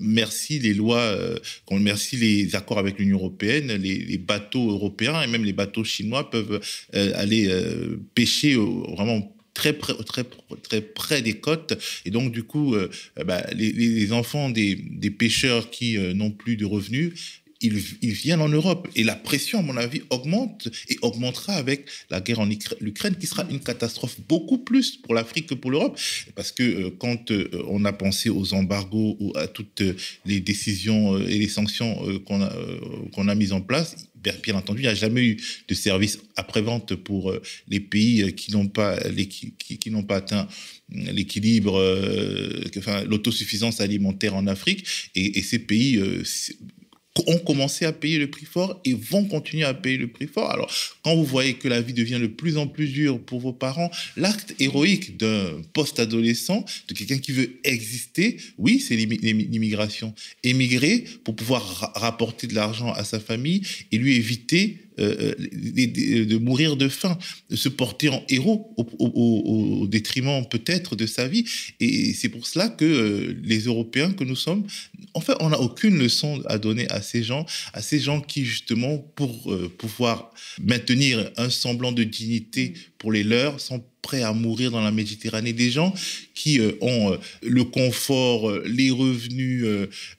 merci 0.00 0.58
les 0.58 0.74
lois, 0.74 1.16
merci 1.72 2.16
les 2.16 2.54
accords 2.54 2.78
avec 2.78 2.98
l'Union 2.98 3.18
européenne, 3.18 3.72
les, 3.72 3.98
les 3.98 4.18
bateaux 4.18 4.70
européens 4.70 4.83
et 5.22 5.26
même 5.26 5.44
les 5.44 5.52
bateaux 5.52 5.84
chinois 5.84 6.30
peuvent 6.30 6.60
euh, 6.94 7.12
aller 7.14 7.48
euh, 7.48 7.96
pêcher 8.14 8.54
vraiment 8.54 9.34
très 9.54 9.72
près, 9.72 9.94
très, 10.62 10.80
près 10.80 11.22
des 11.22 11.34
côtes. 11.34 11.74
Et 12.04 12.10
donc, 12.10 12.32
du 12.32 12.42
coup, 12.42 12.74
euh, 12.74 12.90
bah, 13.24 13.44
les, 13.52 14.12
enfants 14.12 14.50
des 14.50 14.76
pêcheurs 15.16 15.70
qui 15.70 15.96
n'ont 16.14 16.32
plus 16.32 16.56
de 16.56 16.64
revenus 16.64 17.42
ils, 17.66 18.12
viennent 18.12 18.40
en 18.40 18.48
Europe. 18.48 18.88
Et 18.94 19.04
la 19.04 19.14
pression, 19.14 19.58
à 19.58 19.62
mon 19.62 19.76
avis, 19.76 20.02
augmente 20.10 20.68
et 20.88 20.98
augmentera 21.02 21.54
avec 21.54 21.86
la 22.10 22.20
guerre 22.20 22.40
en 22.40 22.50
Ukraine, 22.50 23.16
qui 23.16 23.26
sera 23.26 23.46
une 23.50 23.60
catastrophe 23.60 24.16
beaucoup 24.28 24.58
plus 24.58 24.96
pour 24.96 25.14
l'Afrique 25.14 25.48
que 25.48 25.54
pour 25.54 25.70
l'Europe. 25.70 25.98
Parce 26.34 26.52
que 26.52 26.62
euh, 26.62 26.90
quand 26.98 27.30
euh, 27.30 27.48
on 27.68 27.84
a 27.84 27.92
pensé 27.92 28.30
aux 28.30 28.54
embargos 28.54 29.16
ou 29.20 29.32
à 29.36 29.46
toutes 29.46 29.82
les 30.24 30.40
décisions 30.40 31.14
euh, 31.14 31.26
et 31.26 31.38
les 31.38 31.48
sanctions 31.48 32.20
qu'on 32.26 33.28
a, 33.28 33.34
mises 33.34 33.52
en 33.52 33.60
place, 33.60 33.96
bien 34.42 34.54
entendu, 34.54 34.80
il 34.80 34.84
n'y 34.84 34.88
a 34.88 34.94
jamais 34.94 35.22
eu 35.22 35.36
de 35.68 35.74
service 35.74 36.18
après-vente 36.36 36.94
pour 36.94 37.34
les 37.68 37.80
pays 37.80 38.34
qui 38.34 38.52
n'ont 38.52 38.68
pas, 38.68 38.98
atteint 40.10 40.48
l'équilibre, 40.90 41.78
l'autosuffisance 43.06 43.80
alimentaire 43.80 44.34
en 44.34 44.46
Afrique. 44.46 44.86
Et 45.14 45.42
ces 45.42 45.58
pays 45.58 46.00
ont 47.26 47.38
commencé 47.38 47.84
à 47.84 47.92
payer 47.92 48.18
le 48.18 48.28
prix 48.28 48.44
fort 48.44 48.80
et 48.84 48.94
vont 48.94 49.24
continuer 49.24 49.64
à 49.64 49.74
payer 49.74 49.96
le 49.96 50.08
prix 50.08 50.26
fort. 50.26 50.50
Alors, 50.50 50.70
quand 51.02 51.14
vous 51.14 51.24
voyez 51.24 51.54
que 51.54 51.68
la 51.68 51.80
vie 51.80 51.92
devient 51.92 52.18
de 52.20 52.26
plus 52.26 52.56
en 52.56 52.66
plus 52.66 52.88
dure 52.88 53.20
pour 53.20 53.40
vos 53.40 53.52
parents, 53.52 53.90
l'acte 54.16 54.54
héroïque 54.58 55.16
d'un 55.16 55.62
post-adolescent, 55.72 56.64
de 56.88 56.94
quelqu'un 56.94 57.18
qui 57.18 57.32
veut 57.32 57.58
exister, 57.64 58.38
oui, 58.58 58.80
c'est 58.80 58.96
l'immigration. 58.96 60.14
Émigrer 60.42 61.04
pour 61.24 61.36
pouvoir 61.36 61.92
rapporter 61.94 62.46
de 62.46 62.54
l'argent 62.54 62.92
à 62.92 63.04
sa 63.04 63.20
famille 63.20 63.62
et 63.92 63.98
lui 63.98 64.16
éviter 64.16 64.78
euh, 64.98 65.34
euh, 65.56 66.24
de 66.24 66.36
mourir 66.36 66.76
de 66.76 66.88
faim, 66.88 67.18
de 67.50 67.56
se 67.56 67.68
porter 67.68 68.08
en 68.08 68.22
héros 68.28 68.74
au, 68.76 69.86
détriment 69.88 70.46
peut-être 70.48 70.96
de 70.96 71.06
sa 71.06 71.26
vie. 71.26 71.44
Et 71.80 72.14
c'est 72.14 72.28
pour 72.28 72.46
cela 72.46 72.68
que 72.68 72.84
euh, 72.84 73.36
les 73.42 73.60
Européens 73.60 74.12
que 74.12 74.24
nous 74.24 74.36
sommes, 74.36 74.66
en 75.14 75.20
fait, 75.20 75.34
on 75.40 75.50
n'a 75.50 75.60
aucune 75.60 75.98
leçon 75.98 76.42
à 76.46 76.58
donner 76.58 76.88
à 76.90 77.02
ces 77.02 77.22
gens, 77.22 77.44
à 77.72 77.82
ces 77.82 77.98
gens 78.00 78.20
qui 78.20 78.44
justement, 78.44 78.98
pour 78.98 79.52
pouvoir 79.78 80.32
maintenir 80.60 81.30
un 81.36 81.50
semblant 81.50 81.92
de 81.92 82.04
dignité 82.04 82.74
pour 82.98 83.12
les 83.12 83.24
leurs, 83.24 83.60
sont 83.60 83.84
prêts 84.04 84.22
à 84.22 84.34
mourir 84.34 84.70
dans 84.70 84.82
la 84.82 84.92
Méditerranée, 84.92 85.54
des 85.54 85.70
gens 85.70 85.94
qui 86.34 86.60
euh, 86.60 86.72
ont 86.82 87.12
euh, 87.12 87.16
le 87.42 87.64
confort, 87.64 88.50
euh, 88.50 88.62
les 88.66 88.90
revenus, 88.90 89.64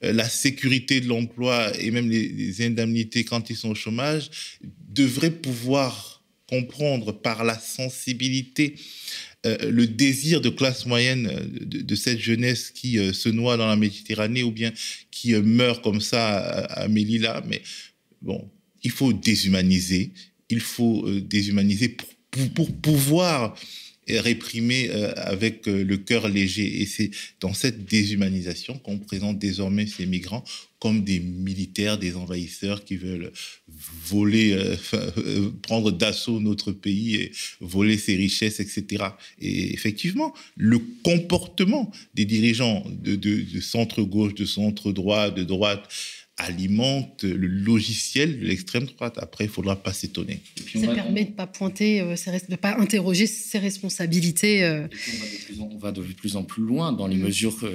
la 0.02 0.28
sécurité 0.28 1.00
de 1.00 1.06
l'emploi 1.06 1.72
et 1.80 1.90
même 1.92 2.10
les, 2.10 2.66
indemnités 2.66 3.22
quand 3.24 3.48
ils 3.48 3.56
sont 3.56 3.70
au 3.70 3.74
chômage, 3.74 4.58
devraient 4.88 5.30
pouvoir 5.30 6.24
comprendre 6.48 7.12
par 7.12 7.44
la 7.44 7.58
sensibilité 7.58 8.74
le 9.44 9.86
désir 9.86 10.40
de 10.40 10.48
classe 10.48 10.86
moyenne 10.86 11.30
de, 11.60 11.94
cette 11.94 12.18
jeunesse 12.18 12.70
qui 12.70 12.98
se 13.14 13.28
noie 13.28 13.56
dans 13.56 13.68
la 13.68 13.76
Méditerranée 13.76 14.42
ou 14.42 14.50
bien 14.50 14.72
qui 15.12 15.34
meurt 15.34 15.82
comme 15.84 16.00
ça 16.00 16.38
à, 16.38 16.82
à 16.84 16.88
Melilla. 16.88 17.44
Mais 17.46 17.62
bon, 18.22 18.48
il 18.82 18.90
faut 18.90 19.12
déshumaniser, 19.12 20.10
il 20.50 20.60
faut 20.60 21.08
déshumaniser 21.20 21.90
pour 21.90 22.15
pour 22.54 22.72
pouvoir 22.72 23.54
réprimer 24.08 24.90
euh, 24.90 25.12
avec 25.16 25.66
euh, 25.66 25.82
le 25.82 25.96
cœur 25.96 26.28
léger. 26.28 26.80
Et 26.80 26.86
c'est 26.86 27.10
dans 27.40 27.52
cette 27.52 27.84
déshumanisation 27.84 28.78
qu'on 28.78 28.98
présente 28.98 29.38
désormais 29.38 29.86
ces 29.86 30.06
migrants 30.06 30.44
comme 30.78 31.02
des 31.02 31.20
militaires, 31.20 31.98
des 31.98 32.16
envahisseurs 32.16 32.84
qui 32.84 32.96
veulent 32.96 33.32
voler, 34.04 34.52
euh, 34.52 35.50
prendre 35.62 35.90
d'assaut 35.90 36.38
notre 36.38 36.70
pays 36.70 37.16
et 37.16 37.32
voler 37.60 37.98
ses 37.98 38.14
richesses, 38.14 38.60
etc. 38.60 39.04
Et 39.40 39.72
effectivement, 39.72 40.34
le 40.56 40.78
comportement 41.02 41.90
des 42.14 42.26
dirigeants 42.26 42.84
de, 42.90 43.16
de 43.16 43.60
centre-gauche, 43.60 44.34
de 44.34 44.44
centre-droit, 44.44 45.30
de 45.30 45.42
droite, 45.42 45.88
alimente 46.38 47.24
le 47.24 47.46
logiciel 47.46 48.38
de 48.38 48.44
l'extrême 48.44 48.84
droite. 48.84 49.16
Après, 49.18 49.44
il 49.44 49.46
ne 49.46 49.52
faudra 49.52 49.76
pas 49.76 49.92
s'étonner. 49.92 50.40
Ça 50.74 50.88
permet 50.88 51.24
de 51.24 51.30
ne 51.30 51.34
pas 51.34 51.46
pointer, 51.46 52.00
euh, 52.00 52.14
de 52.14 52.50
ne 52.50 52.56
pas 52.56 52.76
interroger 52.78 53.26
ses 53.26 53.58
responsabilités. 53.58 54.62
Euh. 54.64 54.86
On, 55.58 55.78
va 55.78 55.92
de 55.92 56.02
plus 56.02 56.36
en 56.36 56.42
plus 56.42 56.62
loin 56.62 56.92
dans 56.92 57.06
les 57.06 57.16
mm. 57.16 57.22
mesures 57.22 57.70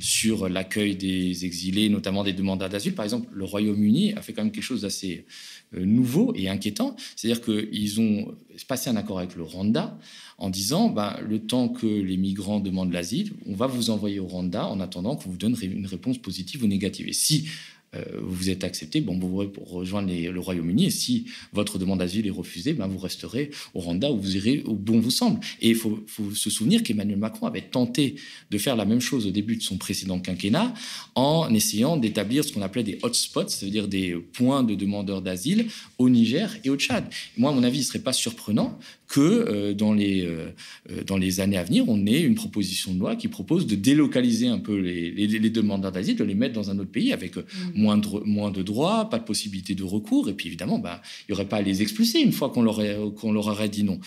sur 0.00 0.48
l'accueil 0.48 0.96
des 0.96 1.44
exilés, 1.44 1.88
notamment 1.88 2.24
des 2.24 2.32
demandeurs 2.32 2.70
d'asile. 2.70 2.94
Par 2.94 3.04
exemple, 3.04 3.28
le 3.32 3.44
Royaume-Uni 3.44 4.14
a 4.14 4.22
fait 4.22 4.32
quand 4.32 4.42
même 4.42 4.52
quelque 4.52 4.64
chose 4.64 4.82
d'assez 4.82 5.26
euh, 5.74 5.84
nouveau 5.84 6.32
et 6.36 6.48
inquiétant. 6.48 6.96
C'est-à-dire 7.16 7.42
qu'ils 7.42 8.00
ont 8.00 8.34
passé 8.68 8.88
un 8.88 8.96
accord 8.96 9.18
avec 9.18 9.34
le 9.34 9.42
Rwanda 9.42 9.98
en 10.38 10.48
disant 10.48 10.88
ben, 10.90 11.16
le 11.26 11.40
temps 11.40 11.68
que 11.68 11.86
les 11.86 12.16
migrants 12.16 12.60
demandent 12.60 12.92
l'asile, 12.92 13.32
on 13.46 13.54
va 13.54 13.66
vous 13.66 13.90
envoyer 13.90 14.20
au 14.20 14.26
Rwanda 14.26 14.66
en 14.68 14.80
attendant 14.80 15.16
qu'on 15.16 15.30
vous 15.30 15.36
donne 15.36 15.56
une 15.60 15.86
réponse 15.86 16.18
positive 16.18 16.62
ou 16.62 16.66
négative. 16.68 17.08
Et 17.08 17.12
si 17.12 17.46
euh, 17.46 17.75
vous 18.22 18.50
êtes 18.50 18.64
accepté, 18.64 19.00
bon, 19.00 19.18
vous 19.18 19.50
rejoindre 19.64 20.12
le 20.12 20.40
Royaume-Uni. 20.40 20.86
Et 20.86 20.90
si 20.90 21.26
votre 21.52 21.78
demande 21.78 21.98
d'asile 21.98 22.26
est 22.26 22.30
refusée, 22.30 22.72
ben, 22.72 22.86
vous 22.86 22.98
resterez 22.98 23.50
au 23.74 23.80
Rwanda 23.80 24.10
où 24.10 24.18
vous 24.18 24.36
irez 24.36 24.62
où 24.66 24.74
bon 24.74 25.00
vous 25.00 25.10
semble. 25.10 25.40
Et 25.60 25.70
il 25.70 25.74
faut, 25.74 26.04
se 26.34 26.50
souvenir 26.50 26.82
qu'Emmanuel 26.82 27.18
Macron 27.18 27.46
avait 27.46 27.62
tenté 27.62 28.16
de 28.50 28.58
faire 28.58 28.76
la 28.76 28.84
même 28.84 29.00
chose 29.00 29.26
au 29.26 29.30
début 29.30 29.56
de 29.56 29.62
son 29.62 29.76
précédent 29.76 30.18
quinquennat 30.18 30.74
en 31.14 31.52
essayant 31.52 31.96
d'établir 31.96 32.44
ce 32.44 32.52
qu'on 32.52 32.62
appelait 32.62 32.82
des 32.82 32.98
hotspots, 33.02 33.48
c'est-à-dire 33.48 33.88
des 33.88 34.14
points 34.14 34.62
de 34.62 34.74
demandeurs 34.74 35.22
d'asile 35.22 35.66
au 35.98 36.08
Niger 36.08 36.56
et 36.64 36.70
au 36.70 36.76
Tchad. 36.76 37.04
Moi, 37.36 37.50
à 37.50 37.54
mon 37.54 37.62
avis, 37.62 37.78
il 37.78 37.82
ne 37.82 37.86
serait 37.86 37.98
pas 38.00 38.12
surprenant 38.12 38.78
que 39.08 39.20
euh, 39.20 39.74
dans, 39.74 39.92
les, 39.92 40.24
euh, 40.24 40.48
euh, 40.90 41.04
dans 41.04 41.16
les 41.16 41.40
années 41.40 41.56
à 41.56 41.64
venir, 41.64 41.84
on 41.88 42.06
ait 42.06 42.20
une 42.20 42.34
proposition 42.34 42.92
de 42.92 42.98
loi 42.98 43.16
qui 43.16 43.28
propose 43.28 43.66
de 43.66 43.76
délocaliser 43.76 44.48
un 44.48 44.58
peu 44.58 44.76
les, 44.78 45.50
demandeurs 45.50 45.92
d'asile, 45.92 46.16
de 46.16 46.24
les 46.24 46.34
mettre 46.34 46.54
dans 46.54 46.70
un 46.70 46.78
autre 46.78 46.90
pays 46.90 47.12
avec 47.12 47.34
moins, 47.74 47.85
de, 47.96 48.24
moins 48.24 48.50
de 48.50 48.62
droits, 48.62 49.08
pas 49.08 49.18
de 49.18 49.24
possibilité 49.24 49.74
de 49.76 49.84
recours, 49.84 50.28
et 50.28 50.32
puis 50.32 50.48
évidemment, 50.48 50.78
bah, 50.78 51.00
il 51.20 51.32
n'y 51.32 51.34
aurait 51.34 51.48
pas 51.48 51.58
à 51.58 51.62
les 51.62 51.82
expulser 51.82 52.20
une 52.20 52.32
fois 52.32 52.50
qu'on 52.50 52.62
leur, 52.62 52.80
qu'on 53.14 53.32
leur 53.32 53.46
aurait 53.46 53.68
dit 53.68 53.84
non. 53.84 54.00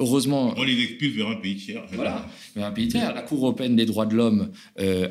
heureusement... 0.00 0.54
On 0.56 0.64
les 0.64 0.82
expulse 0.82 1.14
vers 1.14 1.28
un 1.28 1.36
pays 1.36 1.56
tiers. 1.56 1.84
Voilà, 1.92 2.28
vers 2.56 2.66
un 2.66 2.72
pays 2.72 2.88
tiers. 2.88 3.14
La 3.14 3.22
Cour 3.22 3.38
européenne 3.38 3.76
des 3.76 3.86
droits 3.86 4.06
de 4.06 4.16
l'homme 4.16 4.50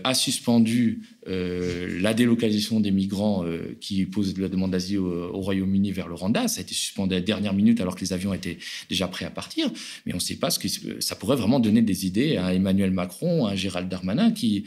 a 0.04 0.14
suspendu 0.14 1.04
la 1.26 2.14
délocalisation 2.14 2.80
des 2.82 2.92
migrants 2.92 3.46
qui 3.80 4.06
posent 4.06 4.34
de 4.34 4.42
la 4.42 4.50
demande 4.50 4.72
d'asile 4.72 5.00
au, 5.00 5.34
au 5.34 5.40
Royaume-Uni 5.40 5.92
vers 5.92 6.08
le 6.08 6.16
Rwanda. 6.16 6.48
Ça 6.48 6.60
a 6.60 6.64
été 6.64 6.74
suspendu 6.74 7.14
à 7.16 7.20
la 7.20 7.24
dernière 7.24 7.54
minute 7.54 7.80
alors 7.80 7.96
que 7.96 8.02
les 8.02 8.12
avions 8.12 8.34
étaient 8.34 8.58
déjà 8.90 9.08
prêt 9.08 9.26
à 9.26 9.30
partir, 9.30 9.72
mais 10.06 10.14
on 10.14 10.18
ne 10.18 10.22
sait 10.22 10.36
pas 10.36 10.50
ce 10.50 10.60
que 10.60 10.68
ça 11.00 11.16
pourrait 11.16 11.38
vraiment 11.38 11.60
donner 11.60 11.82
des 11.82 12.06
idées 12.06 12.38
à 12.38 12.54
Emmanuel 12.54 12.92
Macron, 12.92 13.46
à 13.46 13.56
Gérald 13.56 13.88
Darmanin, 13.90 14.32
qui 14.32 14.64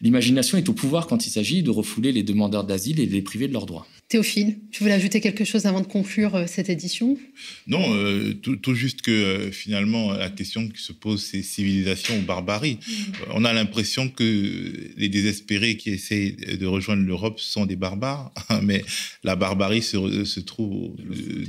l'imagination 0.00 0.56
est 0.56 0.68
au 0.68 0.72
pouvoir 0.72 1.06
quand 1.06 1.26
il 1.26 1.30
s'agit 1.30 1.62
de 1.62 1.70
refouler 1.70 2.12
les 2.12 2.22
demandeurs 2.22 2.64
d'asile 2.64 2.77
et 2.86 3.06
les 3.06 3.22
priver 3.22 3.48
de 3.48 3.52
leurs 3.52 3.66
droits. 3.66 3.86
Théophile, 4.08 4.58
tu 4.70 4.82
voulais 4.82 4.94
ajouter 4.94 5.20
quelque 5.20 5.44
chose 5.44 5.66
avant 5.66 5.82
de 5.82 5.86
conclure 5.86 6.34
euh, 6.34 6.44
cette 6.46 6.70
édition? 6.70 7.18
Non, 7.66 7.94
euh, 7.94 8.32
tout, 8.32 8.74
juste 8.74 9.02
que 9.02 9.10
euh, 9.10 9.52
finalement, 9.52 10.12
la 10.12 10.30
question 10.30 10.66
qui 10.66 10.82
se 10.82 10.92
pose, 10.92 11.22
c'est 11.22 11.42
civilisation 11.42 12.18
ou 12.18 12.22
barbarie. 12.22 12.76
Mmh. 12.76 13.02
On 13.34 13.44
a 13.44 13.52
l'impression 13.52 14.08
que 14.08 14.72
les 14.96 15.08
désespérés 15.10 15.76
qui 15.76 15.90
essaient 15.90 16.30
de 16.30 16.66
rejoindre 16.66 17.02
l'Europe 17.02 17.38
sont 17.38 17.66
des 17.66 17.76
barbares, 17.76 18.32
mais 18.62 18.82
la 19.24 19.36
barbarie 19.36 19.82
se, 19.82 20.24
se 20.24 20.40
trouve 20.40 20.96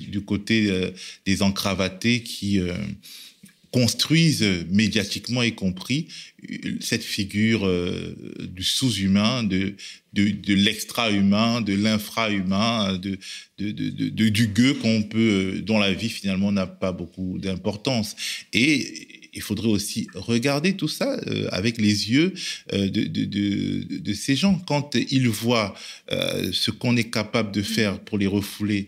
du 0.10 0.22
côté 0.22 0.70
des 1.26 1.42
encravatés 1.42 2.24
qui 2.24 2.60
construisent 3.72 4.46
médiatiquement 4.70 5.44
y 5.44 5.54
compris 5.54 6.08
cette 6.80 7.04
figure 7.04 7.66
euh, 7.66 8.16
du 8.40 8.64
sous-humain, 8.64 9.44
de, 9.44 9.76
de, 10.14 10.54
l'extra-humain, 10.54 11.62
de 11.62 11.74
l'infra-humain, 11.74 12.98
de, 12.98 13.18
de, 13.58 14.30
du 14.30 14.48
gueux 14.48 14.74
qu'on 14.76 15.04
peut, 15.04 15.20
euh, 15.20 15.62
dont 15.62 15.80
la 15.80 15.94
vie 15.94 16.10
finalement 16.10 16.52
n'a 16.52 16.68
pas 16.68 16.92
beaucoup 16.92 17.38
d'importance. 17.40 18.16
Et 18.54 19.28
il 19.34 19.42
faudrait 19.42 19.68
aussi 19.68 20.08
regarder 20.16 20.76
tout 20.76 20.88
ça 20.88 21.20
avec 21.52 21.80
les 21.80 22.12
yeux 22.12 22.34
de, 22.74 22.88
de, 22.88 23.26
de, 23.26 24.00
de, 24.00 24.14
ces 24.14 24.36
gens. 24.36 24.60
Quand 24.68 24.96
ils 24.96 25.30
voient 25.30 25.76
ce 26.10 26.72
qu'on 26.72 26.98
est 26.98 27.12
capable 27.12 27.52
de 27.52 27.62
faire 27.62 28.00
pour 28.00 28.18
les 28.18 28.26
refouler, 28.26 28.88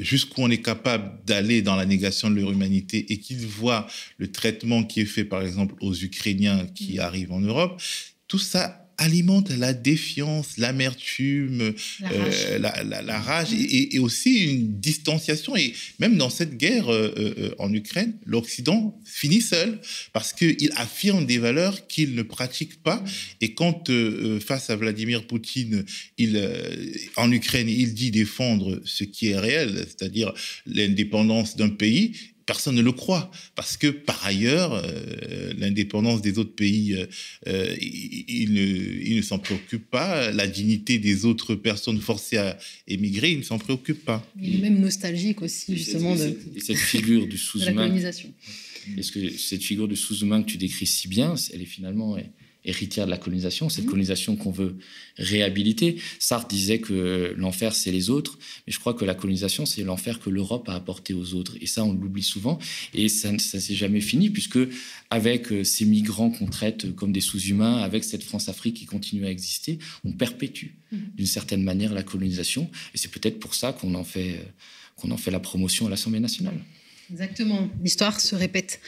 jusqu'où 0.00 0.42
on 0.42 0.50
est 0.50 0.62
capable 0.62 1.24
d'aller 1.24 1.62
dans 1.62 1.76
la 1.76 1.86
négation 1.86 2.28
de 2.28 2.36
leur 2.36 2.52
humanité 2.52 3.06
et 3.10 3.18
qu'ils 3.18 3.46
voient 3.46 3.86
le 4.18 4.30
traitement 4.30 4.84
qui 4.84 5.00
est 5.00 5.06
fait, 5.06 5.24
par 5.24 5.40
exemple, 5.40 5.74
aux 5.80 5.94
Ukrainiens 5.94 6.66
qui 6.74 6.98
arrivent 6.98 7.32
en 7.32 7.40
Europe, 7.40 7.80
tout 8.28 8.38
ça 8.38 8.83
alimente 8.98 9.50
la 9.50 9.72
défiance, 9.72 10.56
l'amertume, 10.58 11.74
la 12.58 13.20
rage, 13.20 13.52
euh, 13.52 13.66
et, 13.92 13.98
aussi 13.98 14.44
une 14.44 14.80
distanciation. 14.80 15.56
Et 15.56 15.72
même 15.98 16.16
dans 16.16 16.30
cette 16.30 16.56
guerre 16.56 16.92
euh, 16.92 17.14
euh, 17.16 17.54
en 17.58 17.72
Ukraine, 17.72 18.14
l'Occident 18.26 18.98
finit 19.04 19.40
seul 19.40 19.80
parce 20.12 20.32
qu'il 20.32 20.72
affirme 20.76 21.26
des 21.26 21.38
valeurs 21.38 21.86
qu'il 21.86 22.14
ne 22.14 22.22
pratique 22.22 22.82
pas. 22.82 23.02
Et 23.40 23.54
quand, 23.54 23.90
face 24.40 24.70
à 24.70 24.76
Vladimir 24.76 25.26
Poutine, 25.26 25.84
il, 26.18 26.40
en 27.16 27.30
Ukraine, 27.30 27.68
il 27.68 27.94
dit 27.94 28.10
défendre 28.10 28.80
ce 28.84 29.04
qui 29.04 29.28
est 29.28 29.38
réel, 29.38 29.86
c'est-à-dire 29.86 30.32
l'indépendance 30.66 31.56
d'un 31.56 31.68
pays, 31.70 32.12
personne 32.46 32.74
ne 32.74 32.82
le 32.82 32.92
croit, 32.92 33.30
parce 33.54 33.76
que 33.76 33.88
par 33.88 34.24
ailleurs, 34.24 34.74
euh, 34.74 35.52
l'indépendance 35.56 36.22
des 36.22 36.38
autres 36.38 36.54
pays, 36.54 36.94
euh, 36.94 37.06
euh, 37.46 37.76
il, 37.80 39.16
ne, 39.16 39.22
s'en 39.22 39.38
préoccupe 39.38 39.88
pas, 39.90 40.30
la 40.30 40.46
dignité 40.46 40.98
des 40.98 41.24
autres 41.24 41.54
personnes 41.54 42.00
forcées 42.00 42.36
à 42.36 42.58
émigrer, 42.86 43.32
il 43.32 43.38
ne 43.38 43.42
s'en 43.42 43.58
préoccupe 43.58 44.04
pas. 44.04 44.26
Il 44.40 44.56
est 44.56 44.62
même 44.62 44.80
nostalgique 44.80 45.42
aussi, 45.42 45.76
justement, 45.76 46.14
de, 46.14 46.36
cette 46.60 46.76
figure 46.76 47.26
du 47.26 47.38
sous-humain. 47.38 47.82
la 47.82 47.82
colonisation. 47.82 48.32
Est-ce 48.98 49.12
que 49.12 49.30
cette 49.30 49.62
figure 49.62 49.88
du 49.88 49.96
sous-humain 49.96 50.42
que 50.42 50.50
tu 50.50 50.58
décris 50.58 50.86
si 50.86 51.08
bien, 51.08 51.34
elle 51.52 51.62
est 51.62 51.66
finalement 51.66 52.18
héritière 52.64 53.06
de 53.06 53.10
la 53.10 53.18
colonisation, 53.18 53.68
cette 53.68 53.84
mhm. 53.84 53.90
colonisation 53.90 54.36
qu'on 54.36 54.50
veut 54.50 54.76
réhabiliter. 55.16 56.00
Sartre 56.18 56.48
disait 56.48 56.78
que 56.78 57.34
l'enfer, 57.36 57.74
c'est 57.74 57.92
les 57.92 58.10
autres, 58.10 58.38
mais 58.66 58.72
je 58.72 58.78
crois 58.78 58.94
que 58.94 59.04
la 59.04 59.14
colonisation, 59.14 59.66
c'est 59.66 59.82
l'enfer 59.82 60.18
que 60.18 60.30
l'Europe 60.30 60.68
a 60.68 60.74
apporté 60.74 61.14
aux 61.14 61.34
autres. 61.34 61.56
Et 61.60 61.66
ça, 61.66 61.84
on 61.84 61.92
l'oublie 61.92 62.22
souvent. 62.22 62.58
Et 62.94 63.08
ça 63.08 63.32
ne 63.32 63.38
s'est 63.38 63.74
jamais 63.74 64.00
fini, 64.00 64.30
puisque 64.30 64.58
avec 65.10 65.52
euh, 65.52 65.64
ces 65.64 65.84
migrants 65.84 66.30
qu'on 66.30 66.46
traite 66.46 66.94
comme 66.94 67.12
des 67.12 67.20
sous-humains, 67.20 67.78
avec 67.78 68.04
cette 68.04 68.22
France-Afrique 68.22 68.76
qui 68.76 68.86
continue 68.86 69.26
à 69.26 69.30
exister, 69.30 69.78
on 70.04 70.12
perpétue 70.12 70.72
mhm. 70.92 71.00
d'une 71.16 71.26
certaine 71.26 71.62
manière 71.62 71.92
la 71.92 72.02
colonisation. 72.02 72.70
Et 72.94 72.98
c'est 72.98 73.10
peut-être 73.10 73.38
pour 73.38 73.54
ça 73.54 73.72
qu'on 73.72 73.94
en, 73.94 74.04
fait, 74.04 74.34
euh, 74.34 74.44
qu'on 74.96 75.10
en 75.10 75.16
fait 75.16 75.30
la 75.30 75.40
promotion 75.40 75.86
à 75.86 75.90
l'Assemblée 75.90 76.20
nationale. 76.20 76.58
Exactement. 77.10 77.68
L'histoire 77.82 78.20
se 78.20 78.34
répète. 78.34 78.80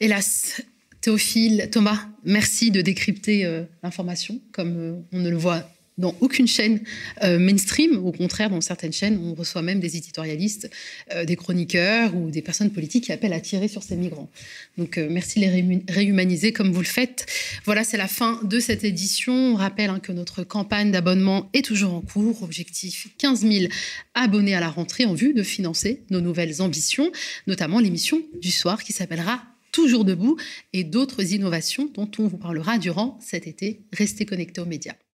Hélas, 0.00 0.62
Théophile, 1.00 1.68
Thomas, 1.72 1.98
merci 2.24 2.70
de 2.70 2.82
décrypter 2.82 3.46
euh, 3.46 3.62
l'information 3.82 4.38
comme 4.52 4.76
euh, 4.76 5.00
on 5.12 5.20
ne 5.20 5.30
le 5.30 5.36
voit 5.36 5.66
dans 5.96 6.14
aucune 6.20 6.46
chaîne 6.46 6.80
euh, 7.22 7.38
mainstream. 7.38 8.04
Au 8.04 8.12
contraire, 8.12 8.50
dans 8.50 8.60
certaines 8.60 8.92
chaînes, 8.92 9.18
on 9.22 9.34
reçoit 9.34 9.62
même 9.62 9.80
des 9.80 9.96
éditorialistes, 9.96 10.70
des 11.26 11.36
chroniqueurs 11.36 12.14
ou 12.14 12.30
des 12.30 12.40
personnes 12.40 12.70
politiques 12.70 13.04
qui 13.04 13.12
appellent 13.12 13.34
à 13.34 13.40
tirer 13.40 13.68
sur 13.68 13.82
ces 13.82 13.96
migrants. 13.96 14.30
Donc, 14.78 14.96
merci 14.96 15.40
de 15.40 15.44
les 15.44 15.82
réhumaniser 15.90 16.52
comme 16.52 16.72
vous 16.72 16.80
le 16.80 16.86
faites. 16.86 17.26
Voilà, 17.66 17.84
c'est 17.84 17.98
la 17.98 18.08
fin 18.08 18.40
de 18.44 18.60
cette 18.60 18.82
édition. 18.82 19.34
On 19.34 19.56
rappelle 19.56 19.90
hein, 19.90 20.00
que 20.00 20.12
notre 20.12 20.42
campagne 20.42 20.90
d'abonnement 20.90 21.50
est 21.52 21.64
toujours 21.64 21.92
en 21.92 22.00
cours. 22.00 22.42
Objectif 22.42 23.08
15 23.18 23.40
000 23.40 23.66
abonnés 24.14 24.54
à 24.54 24.60
la 24.60 24.70
rentrée 24.70 25.04
en 25.04 25.12
vue 25.12 25.34
de 25.34 25.42
financer 25.42 26.02
nos 26.08 26.22
nouvelles 26.22 26.62
ambitions, 26.62 27.12
notamment 27.46 27.78
l'émission 27.78 28.22
du 28.40 28.50
soir 28.50 28.82
qui 28.82 28.94
s'appellera 28.94 29.49
toujours 29.72 30.04
debout 30.04 30.36
et 30.72 30.84
d'autres 30.84 31.32
innovations 31.32 31.90
dont 31.94 32.10
on 32.18 32.26
vous 32.26 32.38
parlera 32.38 32.78
durant 32.78 33.18
cet 33.20 33.46
été. 33.46 33.80
Restez 33.92 34.26
connectés 34.26 34.60
aux 34.60 34.66
médias. 34.66 34.94